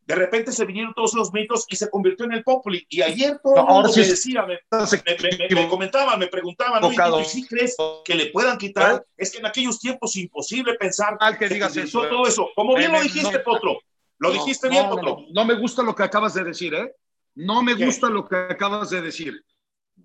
[0.07, 2.87] De repente se vinieron todos los mitos y se convirtió en el Populi.
[2.89, 7.21] Y ayer todo el sí me decía, me, me, me, me, comentaban, me preguntaban, ¿no?
[7.21, 9.01] ¿y si crees que le puedan quitar?
[9.01, 9.13] ¿Eh?
[9.17, 12.49] Es que en aquellos tiempos imposible pensar Al que digas que eso, todo eso.
[12.55, 13.81] Como bien lo dijiste, no, Potro.
[14.19, 15.17] Lo no, dijiste no, bien, no, Potro.
[15.23, 16.95] No, no, me gusta lo que acabas de decir, ¿eh?
[17.35, 19.45] No me gusta lo que acabas de decir.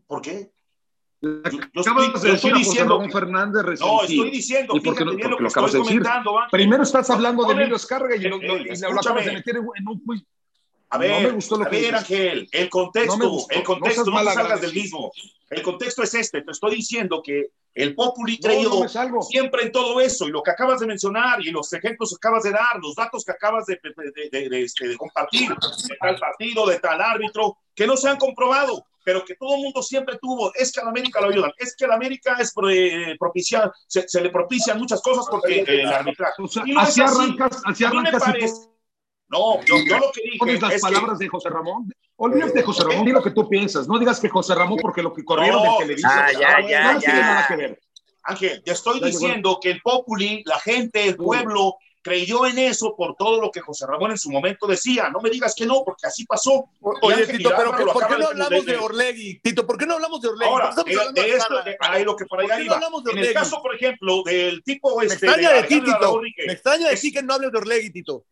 [0.07, 0.51] ¿Por qué?
[1.21, 1.29] Yo,
[1.73, 3.95] yo estoy, de estoy diciendo Ramón Fernández resentido.
[3.97, 5.79] No, estoy diciendo, ¿Y por qué no, fíjate bien porque lo lo que acabas de
[5.79, 6.03] decir?
[6.51, 9.57] Primero estás hablando de Emilio Escarga y lo, lo- Eh, y lo acabas de meter
[9.57, 10.23] en en un quiz.
[10.93, 11.99] A ver, no me gustó lo a que ver, dices.
[11.99, 14.71] Ángel, el contexto, No me gustó, el contexto, no no, seas te salgas malagradecido.
[14.73, 15.11] del mismo.
[15.49, 20.01] El contexto es este, te estoy diciendo que el Populi No, creyó siempre en todo
[20.01, 22.95] eso, y lo que acabas de mencionar, y los ejemplos que acabas de dar, los
[22.95, 23.79] datos que acabas de,
[24.63, 29.23] este, de compartir, de tal partido, de tal árbitro, que no se han comprobado, pero
[29.25, 31.85] que todo el mundo siempre tuvo, es que a la América lo ayudan, es que
[31.85, 35.87] a la América es eh, propiciar, se, se le propician muchas cosas porque eh, el
[35.87, 36.41] arbitraje.
[36.41, 37.15] O sea, no así así.
[37.21, 38.69] arrancas, así arrancas parece-
[39.29, 41.91] No, yo, yo lo que dije pones las es que- palabras de José Ramón.
[42.17, 43.87] Olvídate de José Ramón, di lo que tú piensas.
[43.87, 46.27] No digas que José Ramón porque lo que corrieron No, de Televisa.
[46.27, 47.21] ah, ya, ya, no tiene ya.
[47.25, 47.79] nada que ver.
[48.23, 49.19] Ángel, te estoy Ya llegó.
[49.19, 53.59] diciendo que el Populi, la gente, el pueblo, creyó en eso por todo lo que
[53.61, 55.09] José Ramón en su momento decía.
[55.09, 56.65] No me digas que no, porque así pasó.
[56.79, 59.39] Oye, Tito, pero lo ¿por qué no hablamos de de- Orlegui?
[59.41, 60.51] Tito, ¿por qué no hablamos de Orlegui?
[60.51, 62.79] Ahora, ¿Por qué de, de de esto, ahí lo que por ¿Por allá no iba.
[63.05, 65.25] de En el caso, por ejemplo, del tipo Me este.
[65.27, 66.21] extraña de ti, Tito.
[66.35, 68.25] Que- Me extraña de ti que no hables de Orlegui, Tito.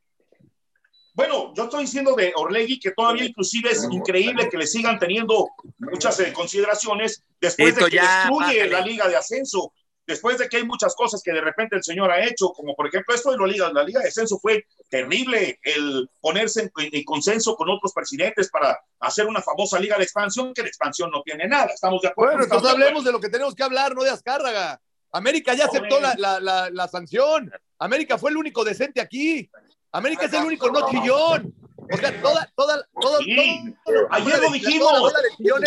[1.14, 5.50] Bueno, yo estoy diciendo de Orlegui que todavía inclusive es increíble que le sigan teniendo
[5.80, 8.70] muchas eh, consideraciones después Tito, de que ya, destruye bájale.
[8.70, 9.74] la liga de ascenso,
[10.10, 12.88] después de que hay muchas cosas que de repente el señor ha hecho, como por
[12.88, 17.04] ejemplo esto de la liga, la liga de ascenso fue terrible, el ponerse en, en
[17.04, 21.22] consenso con otros presidentes para hacer una famosa liga de expansión, que de expansión no
[21.22, 22.34] tiene nada, estamos de acuerdo.
[22.34, 24.82] Bueno, entonces de hablemos de lo que tenemos que hablar, no de Azcárraga.
[25.12, 27.52] América ya aceptó la, la, la, la sanción.
[27.78, 29.50] América fue el único decente aquí.
[29.92, 31.54] América es el único no chillón.
[31.92, 33.76] O sea, toda, toda, toda, Sí.
[34.12, 35.14] Ayer lo dijimos.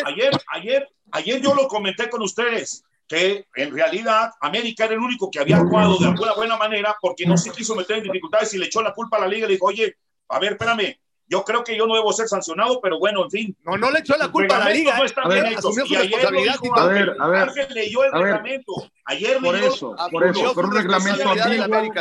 [0.07, 5.31] Ayer, ayer, ayer yo lo comenté con ustedes, que en realidad América era el único
[5.31, 8.59] que había actuado de alguna buena manera porque no se quiso meter en dificultades y
[8.59, 9.97] le echó la culpa a la liga y le dijo, oye,
[10.31, 10.97] a ver, espérame,
[11.29, 13.57] yo creo que yo no debo ser sancionado, pero bueno, en fin.
[13.65, 14.97] No, no le echó la culpa a la liga.
[14.97, 15.07] no ¿eh?
[15.07, 16.79] están A ver, bien su Y ayer lo dijo.
[16.79, 17.43] A ver, a ver.
[17.43, 18.27] Ángel leyó el A ver.
[18.27, 18.73] reglamento.
[19.05, 22.01] Ayer Por leyó eso, Ah, por eso, por un reglamento ambiguo.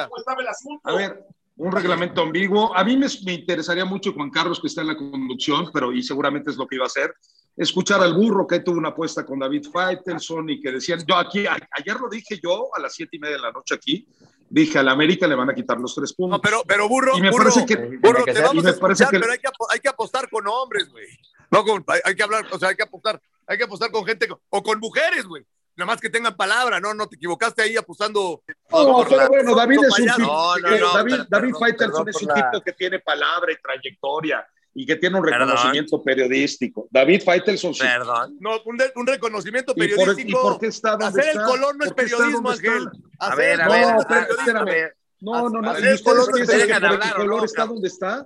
[0.84, 1.26] A ver,
[1.58, 2.76] un reglamento ambiguo.
[2.76, 6.04] A mí me, me interesaría mucho, Juan Carlos, que está en la conducción, pero y
[6.04, 7.14] seguramente es lo que iba a hacer,
[7.56, 11.46] escuchar al burro que tuvo una apuesta con David Faitelson y que decían, yo aquí,
[11.46, 14.08] a- ayer lo dije yo a las siete y media de la noche aquí,
[14.50, 16.38] dije a la América le van a quitar los tres puntos.
[16.38, 18.70] No, pero, pero burro, y me burro, parece que, burro, que te vamos y me
[18.70, 21.08] a escuchar, que- pero hay que, hay que apostar con hombres, güey.
[21.52, 24.06] No con, hay, hay que hablar, o sea, hay que apostar, hay que apostar con
[24.06, 25.44] gente, o con mujeres, güey.
[25.76, 28.44] Nada más que tengan palabra, no, no te equivocaste ahí apostando.
[28.72, 30.18] No, por pero la- bueno, David es un payaso.
[30.20, 33.56] tipo, No, no, David, pero- David Faitelson es un la- tipo que tiene palabra y
[33.62, 35.40] trayectoria y que tiene un Perdón.
[35.50, 36.88] reconocimiento periodístico.
[36.92, 37.82] David Faitelson sí.
[37.82, 38.38] Perdón.
[38.40, 40.30] No, un, de- un reconocimiento ¿Y por, periodístico.
[40.30, 42.50] ¿Y por qué está donde Hacer el color no es ¿Por qué está periodismo?
[42.52, 42.90] Ángel.
[43.20, 43.88] A ver, a ver.
[43.88, 44.92] no espérame.
[45.20, 45.70] No, no, no.
[45.72, 47.38] Hacer ¿Y el ustedes color no es piensan que dejan por hablar, el ¿o color
[47.40, 48.26] no, está donde está?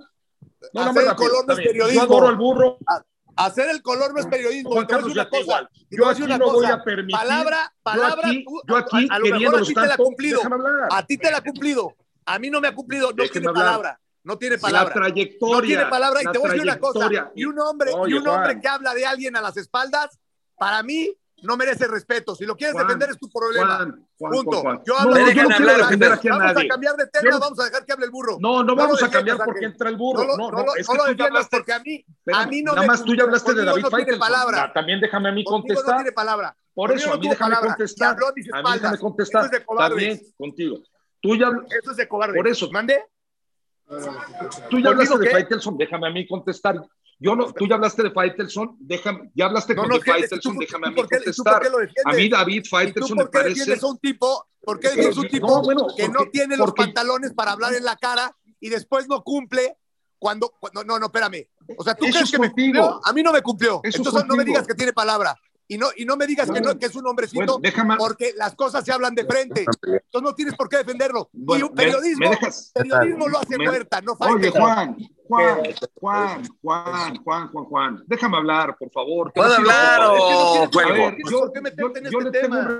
[0.73, 1.93] No, no, Hacer el color no es periodismo.
[1.93, 2.77] Yo adoro al burro.
[3.37, 4.69] Hacer el color no es periodismo.
[4.71, 5.41] Juan voy Carlos, una cosa.
[5.41, 5.69] igual.
[5.89, 6.73] Yo voy aquí una no voy cosa.
[6.75, 7.17] a permitir.
[7.17, 8.21] Palabra, palabra.
[8.23, 9.97] yo aquí, tú- yo aquí a, a lo mejor a queriéndolos ti te la ha
[9.97, 10.39] cumplido.
[10.91, 11.95] A ti te la ha cumplido.
[12.27, 13.09] A mí no me ha cumplido.
[13.09, 13.65] No Déjeme tiene hablar.
[13.65, 13.99] palabra.
[14.25, 14.93] No tiene La palabra.
[14.93, 15.55] trayectoria.
[15.55, 16.21] No tiene palabra.
[16.21, 17.09] Y la te voy a decir una cosa.
[17.35, 18.61] Y un hombre, y Oye, un hombre Juan.
[18.61, 20.19] que habla de alguien a las espaldas,
[20.57, 22.33] para mí no merece respeto.
[22.35, 23.77] Si lo quieres Juan, defender es tu problema.
[23.77, 24.63] Juan, Juan, Punto.
[24.83, 26.67] Yo No, hablo no, de yo no quiero defender aquí a Vamos a nadie.
[26.69, 28.37] cambiar de tema, no- vamos a dejar que hable el burro.
[28.39, 30.23] No, no vamos a defiendas, cambiar porque entra el burro.
[30.25, 32.61] No, No, no, no, es no que lo defiendas porque a mí, a Espérame, mí
[32.63, 34.19] no nada me más tú ya hablaste de David no tiene Faitelson.
[34.19, 34.73] palabra.
[34.73, 35.95] También déjame a mí Contigo no contestar.
[35.97, 36.57] tiene palabra.
[36.73, 38.17] Por eso, no a mí déjame contestar.
[38.35, 39.41] Y a A mí déjame contestar.
[39.45, 39.89] Eso es de cobardes.
[40.17, 40.79] También contigo.
[41.21, 42.35] Tú ya, Eso es de cobarde.
[42.35, 42.71] Por eso.
[42.71, 43.03] ¿Mande?
[44.69, 45.31] Tú ya hablaste ¿Conmigo de?
[45.31, 46.81] Faitelson, déjame a mí contestar.
[47.19, 50.05] Yo no, tú ya hablaste de Faitelson, déjame, ya hablaste No, con no, de es
[50.05, 51.61] Faitelson, ¿tú- déjame a mí qué- contestar.
[52.05, 53.85] A mí David ¿Y tú Faitelson me parece.
[53.85, 54.47] un tipo?
[54.61, 57.51] ¿Por qué a un no, tipo bueno, que porque- no tiene los porque- pantalones para
[57.51, 59.77] hablar en la cara y después no cumple
[60.17, 61.47] cuando, cuando- no, no, espérame.
[61.77, 62.81] O sea, ¿tú Eso crees es que me contigo.
[62.81, 63.01] cumplió?
[63.05, 63.79] A mí no me cumplió.
[63.83, 64.45] Eso es Entonces no me contigo.
[64.55, 65.37] digas que tiene palabra.
[65.67, 68.53] Y no, y no me digas que, no, que es un hombrecito Bueno, porque las
[68.55, 69.61] cosas se hablan de frente.
[69.61, 71.29] Entonces no tienes por qué defenderlo.
[71.33, 74.61] y un periodismo, me dejas- periodismo lo hace me- muerta, no Oye, Faitelson.
[74.61, 74.97] Juan,
[75.27, 75.63] Juan,
[75.95, 79.33] Juan, Juan, Juan, Juan, Juan, déjame hablar, por favor.
[79.33, 80.21] ¿Puedo hablar por favor.
[80.21, 80.93] o Es que no tienes- cuelgo?
[80.93, 82.79] A ver, ¿Tienes yo, por qué meterte en yo- yo este le tengo un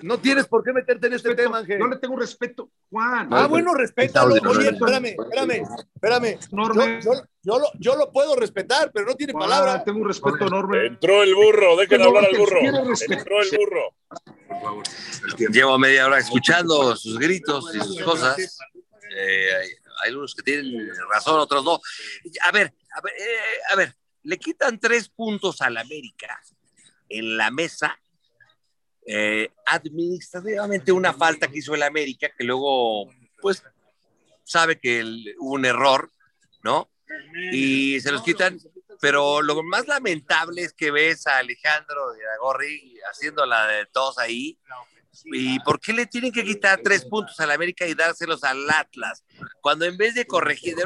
[0.00, 1.80] No tienes por qué meterte en este respeto, tema, Ángel.
[1.80, 3.28] yo le tengo respeto, Juan.
[3.32, 4.34] Ah, bueno, respétalo.
[4.34, 6.38] Oye, espérame, espérame, espérame.
[6.40, 7.00] Yo, Enorme.
[7.02, 9.82] yo, yo lo, yo lo puedo respetar, pero no tiene Juan, palabra.
[9.82, 10.86] Tengo un respeto enorme.
[10.86, 12.60] Entró el burro, dejen No, hablar al burro.
[12.60, 13.94] Entró el burro.
[15.50, 18.38] Llevo media hora escuchando sus gritos y sus cosas.
[19.16, 19.68] Eh, hay,
[20.04, 21.80] hay unos que tienen razón, otros no.
[22.42, 26.40] A ver, a ver, eh, a ver, le quitan tres puntos al América
[27.08, 27.98] en la mesa.
[29.10, 33.62] Eh, administrativamente una falta que hizo el América, que luego, pues,
[34.44, 35.02] sabe que
[35.38, 36.12] hubo un error,
[36.62, 36.90] ¿no?
[37.50, 38.60] Y se los quitan.
[39.00, 44.18] Pero lo más lamentable es que ves a Alejandro de Agorri haciendo la de todos
[44.18, 44.58] ahí.
[45.24, 49.24] ¿Y por qué le tienen que quitar tres puntos al América y dárselos al Atlas?
[49.62, 50.76] Cuando en vez de corregir,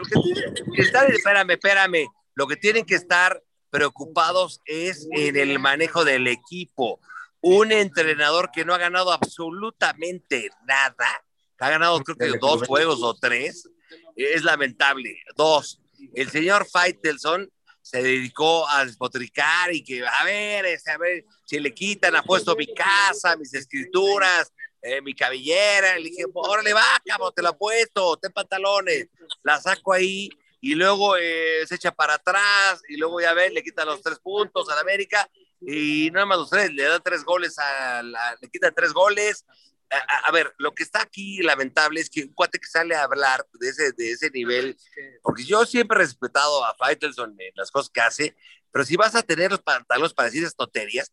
[0.76, 7.00] espérame, espérame, lo que tienen que estar preocupados es en el manejo del equipo.
[7.42, 11.22] Un entrenador que no ha ganado absolutamente nada,
[11.58, 13.68] ha ganado creo que dos juegos o tres,
[14.16, 15.16] es lamentable.
[15.36, 15.80] Dos,
[16.14, 17.50] el señor Faitelson
[17.80, 22.22] se dedicó a despotricar y que, a ver, este, a ver, si le quitan, ha
[22.22, 25.98] puesto mi casa, mis escrituras, eh, mi cabellera.
[25.98, 29.08] Le dije, órale, va, cabrón, te la puesto, ten pantalones.
[29.42, 33.64] La saco ahí y luego eh, se echa para atrás y luego ya ves, le
[33.64, 35.28] quita los tres puntos al América
[35.66, 39.44] y nada más los tres, le da tres goles, a la- le quita tres goles.
[39.90, 42.94] A, a- a ver, lo que está aquí lamentable es que un cuate que sale
[42.94, 44.76] a hablar de ese, de ese nivel,
[45.22, 48.36] porque yo siempre he respetado a Faitelson en las cosas que hace,
[48.70, 51.12] pero si vas a tener los pantalones para decir esas tonterías,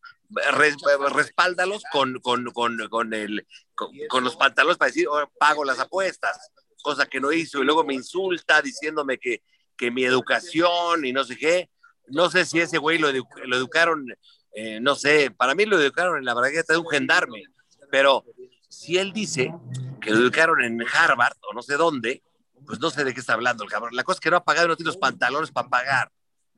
[0.52, 0.76] res-
[1.12, 5.78] respáldalos con, con, con, con, el, con, con los pantalones para decir, "Oh, pago las
[5.78, 6.50] apuestas,
[6.82, 9.42] cosa que no hizo, y luego me insulta diciéndome que,
[9.76, 11.70] que mi educación y no sé qué.
[12.06, 14.06] No sé si ese güey lo, edu- lo educaron,
[14.54, 17.44] eh, no sé, para mí lo educaron en la bragueta de un gendarme,
[17.90, 18.24] pero
[18.68, 19.52] si él dice
[20.00, 22.22] que lo educaron en Harvard o no sé dónde,
[22.66, 23.94] pues no sé de qué está hablando el cabrón.
[23.94, 26.12] La cosa es que no ha pagado no tiene los pantalones para pagar.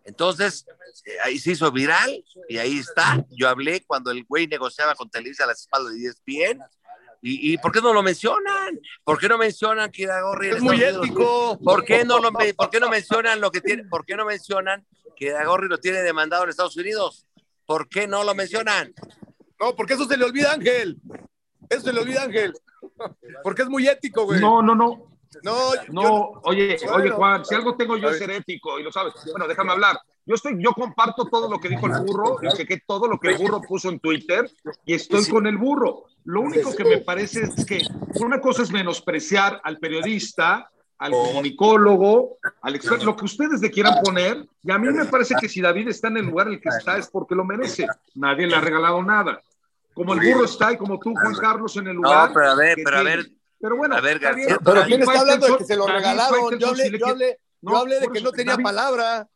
[0.04, 0.66] Entonces,
[1.04, 3.24] eh, ahí se hizo viral y ahí está.
[3.30, 6.60] Yo hablé cuando el güey negociaba con Televisa a las espaldas de ESPN.
[7.24, 8.80] ¿Y, ¿Y por qué no lo mencionan?
[9.04, 11.06] ¿Por qué no mencionan que Iragorri Es muy Unidos?
[11.06, 11.58] ético.
[11.62, 14.84] ¿Por qué no lo por qué no mencionan lo que tiene, por qué no mencionan
[15.16, 17.28] que Iragorri lo tiene demandado en Estados Unidos?
[17.66, 18.92] ¿Por qué no lo mencionan?
[19.60, 20.98] No, porque eso se le olvida, Ángel.
[21.68, 22.52] Eso se le olvida, Ángel.
[23.42, 24.40] Porque es muy ético, güey.
[24.40, 25.06] No, no, no.
[25.42, 26.94] no, yo- No, oye, Bueno.
[26.96, 29.14] oye, Juan, si algo tengo yo es ser ético y lo sabes.
[29.30, 29.98] Bueno, déjame hablar.
[30.26, 33.28] Yo estoy, yo comparto todo lo que dijo el burro, y chequé todo lo que
[33.30, 34.48] el burro puso en Twitter
[34.84, 36.04] y estoy con el burro.
[36.24, 37.82] Lo único que me parece es que
[38.20, 40.70] una cosa es menospreciar al periodista,
[41.02, 44.46] al comunicólogo, al experto, lo que ustedes le quieran poner.
[44.62, 46.68] Y a mí me parece que si David está en el lugar en el que
[46.68, 47.86] está es porque lo merece.
[48.14, 49.42] Nadie le ha regalado nada.
[49.94, 52.28] Como el burro está y como tú, Juan Carlos, en el lugar.
[52.28, 54.18] No, pero a ver, pero a ver, Pero bueno, a ver.
[54.18, 56.58] García, Pero David ¿quién está hablando de que se lo regalaron?
[56.58, 59.28] Yo hablé, yo hablé, yo No, hablé de que no tenía David- palabra.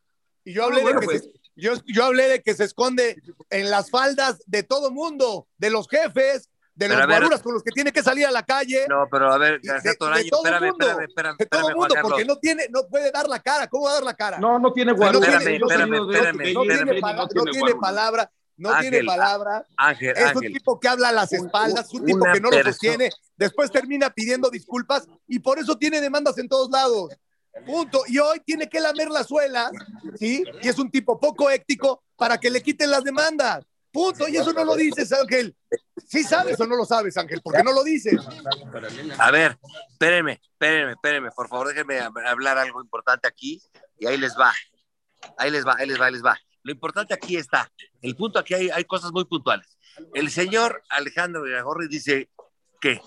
[0.44, 1.22] Y yo No, hablé bueno, de que pues.
[1.24, 5.70] se, yo, yo hablé de que se esconde en las faldas de todo mundo, de
[5.70, 7.06] los jefes, de Pero ver.
[7.08, 8.84] guaruras con los que tiene que salir a la calle.
[8.88, 10.84] no, pero a ver, de- espérame, mundo.
[10.86, 12.36] espérame, espérame, de todo el mundo, Juan porque Carlos.
[12.36, 13.66] no tiene, no puede dar la cara.
[13.66, 14.38] ¿Cómo va a dar la cara?
[14.38, 15.26] No, no tiene no guarura.
[15.38, 16.62] tiene- Yo he espérame, salido de- espérame, de no
[17.44, 19.66] tiene, palabra, no Ángel, tiene palabra.
[19.78, 22.50] Ángel, Es un Ángel, tipo que habla a las espaldas, un tipo una que no
[22.50, 27.10] lo sostiene, después termina pidiendo disculpas y por eso tiene demandas en todos lados.
[27.64, 28.02] Punto.
[28.06, 29.70] Y hoy tiene que lamer la suela,
[30.18, 30.44] ¿sí?
[30.60, 33.64] Y es un tipo poco ético para que le quiten las demandas.
[33.90, 34.28] Punto.
[34.28, 35.56] Y eso no lo dices, Ángel.
[36.04, 37.40] ¿Sí sabes o no lo sabes, Ángel?
[37.42, 38.14] Porque no lo dices.
[39.18, 39.58] a ver,
[39.90, 43.62] espérenme, espérenme, espérenme, por favor, déjenme hab- hablar algo importante aquí
[43.98, 44.52] y ahí les va.
[45.38, 46.38] Ahí les va, ahí les va, ahí les va.
[46.62, 47.70] Lo importante aquí está.
[48.02, 49.78] El punto aquí hay, hay cosas muy puntuales.
[50.14, 52.28] El señor Alejandro Iragorri dice
[52.80, 53.00] que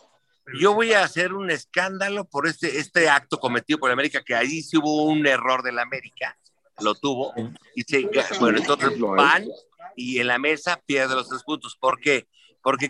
[0.59, 4.63] yo voy a hacer un escándalo por este, este acto cometido por América, que allí
[4.63, 6.35] sí hubo un error de la América,
[6.79, 7.33] lo tuvo,
[7.75, 9.45] y se, bueno, entonces van
[9.95, 11.75] y en la mesa pierde los tres puntos.
[11.79, 12.21] ¿Por qué?
[12.21, 12.38] Porque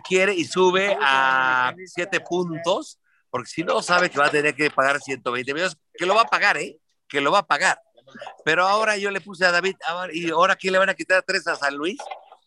[0.04, 4.72] quiere y sube a siete puntos, porque si no sabe que va a tener que
[4.72, 6.78] pagar 120 millones, que lo va a pagar, ¿eh?
[7.08, 7.80] Que lo va a pagar.
[8.44, 9.76] Pero ahora yo le puse a David,
[10.14, 11.98] ¿y ahora quién le van a quitar tres a San Luis?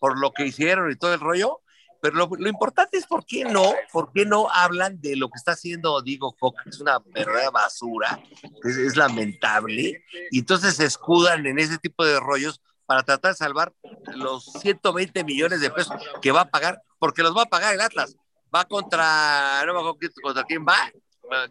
[0.01, 1.61] Por lo que hicieron y todo el rollo.
[2.01, 5.37] Pero lo, lo importante es por qué no, por qué no hablan de lo que
[5.37, 8.21] está haciendo Diego Coca, que es una verdadera basura,
[8.65, 13.37] es, es lamentable, y entonces se escudan en ese tipo de rollos para tratar de
[13.37, 13.73] salvar
[14.15, 17.81] los 120 millones de pesos que va a pagar, porque los va a pagar el
[17.81, 18.17] Atlas.
[18.55, 20.91] Va contra, no me acuerdo contra quién va,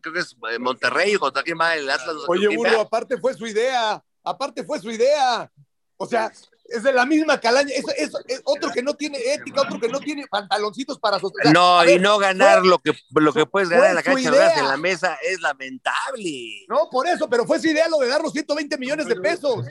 [0.01, 2.15] creo que es eh, Monterrey, contra quién va el Atlas.
[2.27, 2.55] Oye.
[2.55, 5.51] Burro, aparte fue su idea, aparte fue su idea.
[5.97, 6.31] O sea,
[6.71, 7.69] es de la misma calaña.
[7.75, 11.53] Eso, eso, es otro que no tiene ética, otro que no tiene pantaloncitos para sostener.
[11.53, 14.53] No, y no ganar fue- lo que, lo que puedes ganar en la cancha idea.
[14.59, 16.65] en la mesa es lamentable.
[16.67, 19.65] No, por eso, pero fue su idea lo de dar los 120 millones de pesos.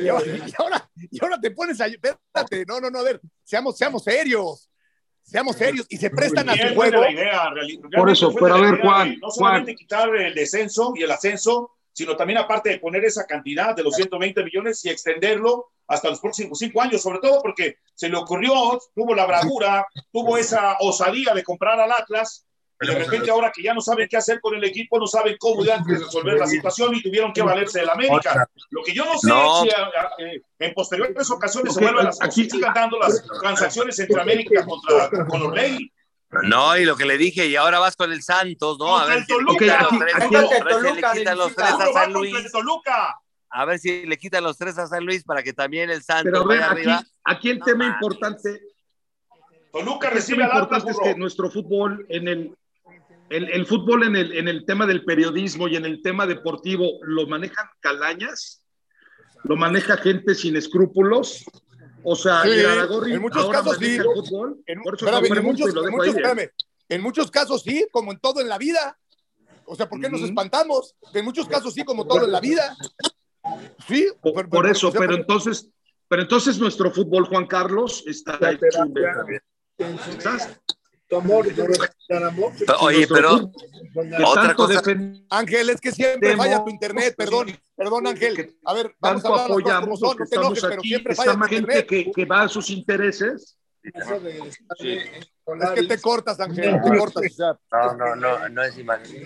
[0.00, 1.86] Y ahora, y ahora, te pones a.
[1.86, 4.66] Espérate, no, no, no, a ver, seamos, seamos serios.
[5.22, 7.02] Seamos serios y se prestan a su de juego.
[7.02, 9.76] la idea, reali- Por eso, pero de a ver, idea Juan, de No solamente Juan.
[9.76, 13.94] quitar el descenso y el ascenso, sino también aparte de poner esa cantidad de los
[13.94, 18.78] 120 millones y extenderlo hasta los próximos cinco años, sobre todo porque se le ocurrió,
[18.94, 22.46] tuvo la bravura, tuvo esa osadía de comprar al Atlas,
[22.80, 25.36] y de repente ahora que ya no saben qué hacer con el equipo, no saben
[25.38, 28.48] cómo de antes resolver la situación y tuvieron que valerse del América.
[28.70, 29.62] Lo que yo no sé No.
[29.64, 33.22] si a- a- eh, en posteriores ocasiones se Ok, vuelvan las, aquí- sigan dando las
[33.42, 35.92] transacciones entre América contra con los Rey.
[36.44, 38.96] No, y lo que le dije, y ahora vas con el Santos, ¿no?
[38.96, 39.52] A ver el si le Toluca.
[39.58, 42.32] quitan los tres, a si San Luis.
[43.50, 46.30] A ver si le quitan los tres a San Luis para que también el Santos
[46.32, 47.04] Pero a ver, aquí, arriba.
[47.24, 48.60] aquí el No tema importante,
[49.72, 52.54] Toluca el recibe tema al Atlas, importante es que nuestro fútbol en el
[53.30, 56.98] el, el fútbol en el, en el tema del periodismo y en el tema deportivo
[57.02, 58.64] lo manejan calañas,
[59.44, 61.44] lo maneja gente sin escrúpulos.
[62.02, 63.84] O sea, Sí, en muchos casos sí.
[63.84, 64.60] maneja el fútbol.
[64.66, 66.50] En, espérame, muchos, en ahí, ¿eh?
[66.88, 68.98] en muchos casos sí, como en todo en la vida.
[69.64, 70.96] O sea, ¿por qué nos espantamos?
[71.14, 72.76] En muchos casos sí, como todo en la vida.
[73.88, 75.68] Sí, Por, pero- por pero- eso, pero entonces,
[76.08, 79.40] pero entonces nuestro fútbol, Juan Carlos, está hecho de-
[80.10, 80.50] ¿Estás?
[81.08, 83.52] Pero, Oye, Nuestro pero fútbol,
[84.16, 88.06] que otra tanto cosa- defen- Ángel, es que siempre Demo- falla tu internet, perdón, perdón
[88.06, 88.56] Ángel.
[88.64, 90.62] A ver, vamos a tanto hablar cosas como apoyamos los son, que no te enojes,
[90.62, 93.56] pero aquí, siempre está falla tu más gente que, que va a sus intereses.
[93.82, 97.22] Es que te cortas, Ángel, te cortas.
[97.72, 99.24] No, no, no, no es imagen.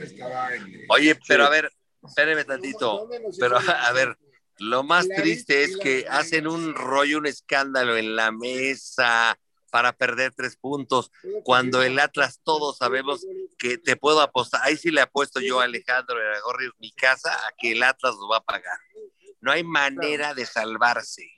[0.88, 1.70] Oye, pero a ver,
[2.06, 3.08] espéreme tantito.
[3.38, 4.16] Pero a ver,
[4.58, 9.38] lo más triste es que hacen un rollo, un escándalo en la mesa
[9.74, 11.10] para perder tres puntos,
[11.42, 13.26] cuando el Atlas todos sabemos
[13.58, 17.50] que te puedo apostar, ahí sí le apuesto yo a Alejandro Gorri mi casa a
[17.58, 18.78] que el Atlas lo va a pagar.
[19.40, 21.28] No hay manera de salvarse.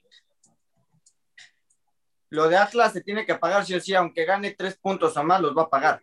[2.28, 5.24] Lo de Atlas se tiene que pagar sí o sí, aunque gane tres puntos o
[5.24, 6.02] más, los va a pagar.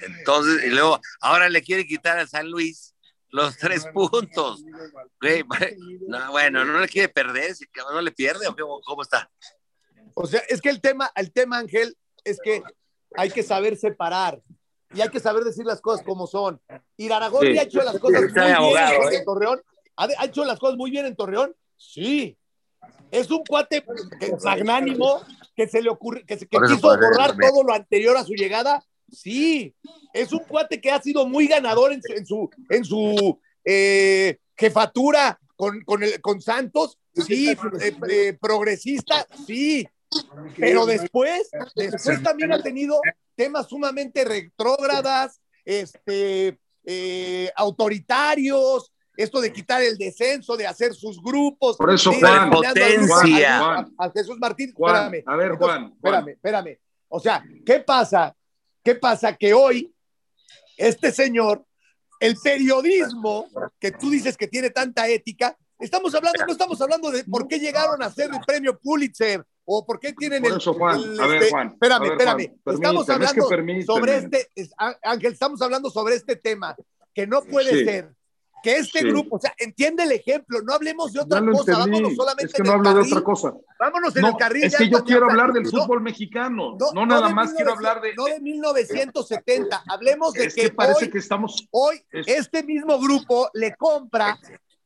[0.00, 2.94] Entonces, y luego, ahora le quiere quitar al San Luis
[3.30, 4.64] los tres puntos.
[5.20, 5.44] Güey,
[6.06, 9.30] no, bueno, no le quiere perder, si no le pierde, ¿o cómo, cómo está?
[10.14, 12.62] O sea, es que el tema, el tema, Ángel, es que
[13.14, 14.40] hay que saber separar
[14.94, 16.60] y hay que saber decir las cosas como son.
[16.96, 17.58] Iraragorri Sí.
[17.58, 19.24] ha hecho las cosas muy bien abogado, en ¿eh?
[19.24, 19.62] Torreón.
[19.96, 21.54] ¿Ha, hecho las cosas muy bien en Torreón?
[21.76, 22.36] Sí.
[23.10, 23.84] Es un cuate
[24.44, 25.22] magnánimo
[25.56, 28.82] que se le ocurre, que, se- que quiso borrar todo lo anterior a su llegada.
[29.10, 29.74] Sí.
[30.12, 34.38] Es un cuate que ha sido muy ganador en su, en su, en su eh,
[34.56, 36.98] jefatura con, con, el, con Santos.
[37.14, 37.50] Sí.
[37.80, 39.26] Eh, eh, progresista.
[39.46, 39.86] Sí.
[40.56, 43.00] Pero después, después también ha tenido
[43.34, 51.76] temas sumamente retrógradas, este, eh, autoritarios, esto de quitar el descenso, de hacer sus grupos.
[51.76, 53.58] Por eso, Juan, Potencia.
[53.58, 55.24] a- a- a Jesús Martín, Juan, espérame.
[55.26, 56.14] a ver, Entonces, Juan, Juan.
[56.14, 56.78] Espérame, espérame.
[57.08, 58.34] O sea, ¿qué pasa?
[58.88, 59.36] ¿Qué pasa?
[59.36, 59.92] Que hoy,
[60.78, 61.62] este señor,
[62.20, 63.46] el periodismo,
[63.78, 67.58] que tú dices que tiene tanta ética, estamos hablando, no estamos hablando de por qué
[67.58, 70.56] llegaron a hacer el premio Pulitzer o por qué tienen Por el.
[70.56, 72.40] eso, Juan, el, a ver, este- Juan, Espérame, a ver, espérame.
[72.40, 74.48] Estamos permíteme, es que hablando sobre este,
[75.02, 76.74] Ángel, estamos hablando sobre este tema,
[77.12, 77.84] que no puede Sí.
[77.84, 78.14] ser
[78.62, 79.08] que este Sí.
[79.08, 81.92] grupo, o sea, entiende el ejemplo, no hablemos de otra cosa, entendí.
[81.92, 83.54] vámonos solamente Es que en no de otra cosa.
[83.78, 84.64] vámonos en No, el carril.
[84.64, 87.76] es que yo quiero hablar del No, fútbol mexicano, no, no nada más quiero 1900
[87.76, 88.14] hablar de...
[88.14, 91.66] No de 1970, hablemos de es que, que parece hoy, que estamos...
[91.70, 94.38] hoy es- este mismo grupo le compra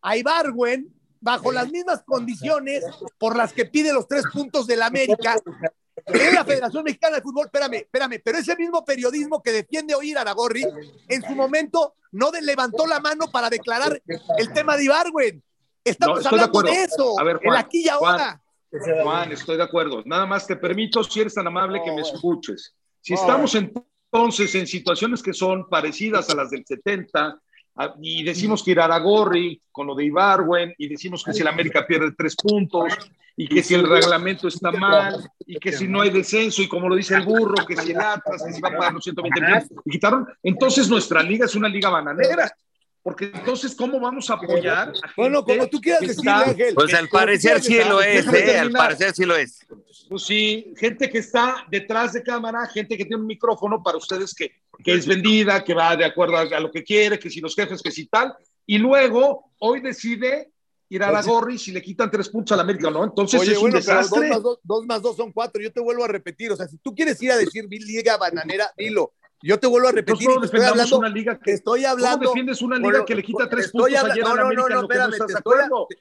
[0.02, 2.84] a Ibarwen bajo las mismas condiciones
[3.18, 5.36] por las que pide los tres puntos del América
[6.06, 7.46] en la Federación Mexicana de Fútbol.
[7.46, 10.64] Espérame, espérame, pero ese mismo periodismo que defiende hoy Aragorri,
[11.08, 14.00] en su momento no de- levantó la mano para declarar
[14.38, 15.42] el tema de Ibarwen.
[15.84, 18.40] Estamos No, estoy de hablando de, eso, A ver, el Juan, aquí y ahora.
[19.02, 20.02] Juan, estoy de acuerdo.
[20.06, 22.74] Nada más te permito, si eres tan amable, que me escuches.
[23.00, 27.38] Si estamos entonces en situaciones que son parecidas a las del 70
[27.74, 31.86] a- y decimos que Iraragorri con lo de Ibarwen, y decimos que si el América
[31.86, 32.92] pierde tres puntos,
[33.36, 36.88] y que si el reglamento está mal, y que si no hay descenso, y como
[36.88, 39.40] lo dice el burro, que si el Atlas, que si va a pagar los 120
[39.40, 42.50] millones, y quitaron, entonces nuestra liga es una liga bananera.
[43.04, 46.72] Porque entonces, ¿cómo vamos a apoyar a gente Bueno, como tú quieras está- Ángel.
[46.72, 48.60] Pues al parecer sí lo es, ¿eh?
[48.60, 49.58] Al parecer sí lo es.
[50.08, 54.32] Pues sí, gente que está detrás de cámara, gente que tiene un micrófono para ustedes
[54.32, 54.52] que,
[54.84, 57.56] que es vendida, que va de acuerdo a, a lo que quiere, que si los
[57.56, 58.32] jefes, que si tal,
[58.66, 60.51] y luego hoy decide
[60.94, 63.04] ir a la Gorri si le quitan tres puntos al América, ¿no?
[63.04, 64.28] Entonces Oye, es bueno, un pero dos desastre.
[64.30, 65.62] más, dos, dos más dos son cuatro.
[65.62, 66.52] Yo te vuelvo a repetir.
[66.52, 69.12] O sea, si tú quieres ir a decir liga bananera, dilo.
[69.44, 70.28] Yo te vuelvo a repetir.
[70.40, 71.50] Te estoy hablando, una liga que...
[71.52, 72.28] estoy ¿Cómo hablando.
[72.28, 74.68] defiendes una liga lo- que le quita tres puntos habla- ayer no, no, América no,
[74.68, 75.54] no, no espérame, te de estoy-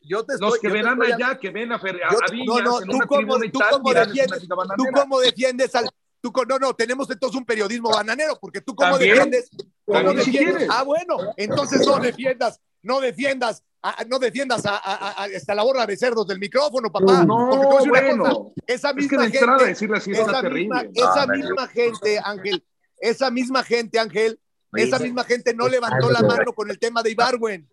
[0.04, 2.20] yo te Los estoy- que yo verán estoy allá, que ven a, Fer- a, Yo-
[2.20, 5.74] a no, no, en tú una cómo, y tú tal, cómo defiendes, tú cómo defiendes
[5.74, 5.90] al,
[6.22, 9.50] tú no, no, tenemos entonces un periodismo bananero, porque tú cómo También, defiendes,
[9.86, 10.68] cómo si defiendes, quieres.
[10.72, 15.28] ah, bueno, entonces no defiendas, no defiendas, a- a- no defiendas a, a- a- a-
[15.36, 18.02] hasta la borra de cerdos del micrófono, papá, No, porque te voy a decir una
[18.02, 18.24] bueno.
[18.24, 20.92] cosa, esa Es que misma entrada gente, decirle así esa está misma, terrible.
[20.96, 22.66] esa no, misma gente, Ángel,
[23.00, 24.40] esa misma gente, Ángel,
[24.74, 27.68] esa misma gente no levantó la mano con el tema de Ibarwen.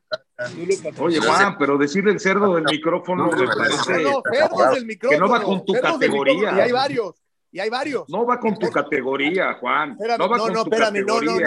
[0.98, 5.18] Oye, Juan, pero decirle el cerdo del micrófono me No, parece no, cerdos del micrófono.
[5.18, 6.54] que no va con tu categoría.
[6.56, 7.14] Y hay varios,
[7.50, 8.04] y hay varios.
[8.08, 9.92] no va con tu categoría, Juan.
[9.92, 11.46] Espérame, no va no, con no, tu espérame, no, no, categoría.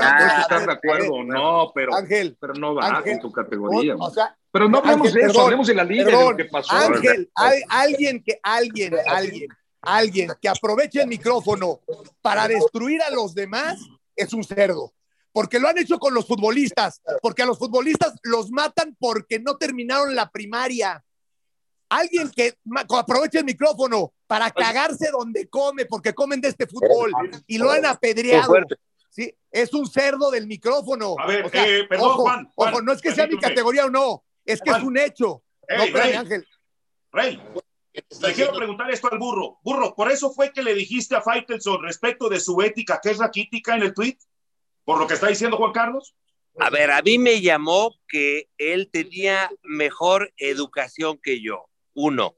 [0.50, 1.26] no, no, de acuerdo, ver.
[1.26, 3.96] no, pero, Ángel, pero no va Ángel, con tu categoría.
[3.96, 6.36] o sea, pero no hablemos Ángel, de eso, perdón, hablemos de la liga, de lo
[6.36, 6.76] que pasó.
[6.76, 9.48] Ángel, hay- alguien que, alguien, alguien,
[9.82, 11.80] alguien que aproveche el micrófono
[12.22, 13.80] para destruir a los demás
[14.16, 14.94] es un cerdo.
[15.34, 19.56] Porque lo han hecho con los futbolistas, porque a los futbolistas los matan porque no
[19.56, 21.02] terminaron la primaria.
[21.88, 22.56] Alguien que
[22.98, 27.12] aproveche el micrófono para cagarse donde come, porque comen de este fútbol
[27.48, 28.54] y lo han apedreado.
[29.10, 31.16] Sí, es un cerdo del micrófono.
[31.20, 33.38] A ver, O sea, eh, perdón, ojo, Juan, Juan, ojo, no es que sea mi
[33.38, 35.44] categoría o no, es que es un hecho.
[35.68, 36.16] Ey, no, espérame, Rey.
[36.16, 36.48] Ángel.
[37.12, 37.44] Rey,
[38.22, 39.60] le quiero preguntar esto al burro.
[39.64, 43.18] Burro, ¿por eso fue que le dijiste a Faitelson respecto de su ética, que es
[43.18, 44.18] raquítica en el tweet?
[44.86, 46.16] ¿Por lo que está diciendo Juan Carlos?
[46.58, 51.66] A ver, a mí me llamó que él tenía mejor educación que yo.
[51.94, 52.38] Uno,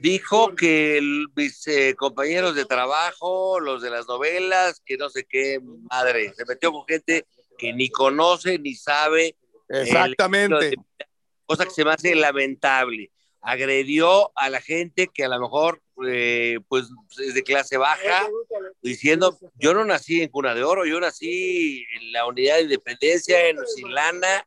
[0.00, 5.24] dijo que el- mis eh, compañeros de trabajo, los de las novelas, que no sé
[5.24, 5.60] qué,
[5.90, 7.24] madre, se metió con gente
[7.58, 9.36] que ni conoce ni sabe.
[9.68, 10.70] Exactamente.
[10.70, 10.76] de-
[11.46, 13.10] cosa que se me hace lamentable.
[13.40, 16.86] Agredió a la gente que a lo mejor eh, pues
[17.18, 18.26] es de clase baja,
[18.80, 23.48] diciendo, yo no nací en Cuna de Oro, yo nací en la unidad de independencia,
[23.48, 24.46] en Sin Lana,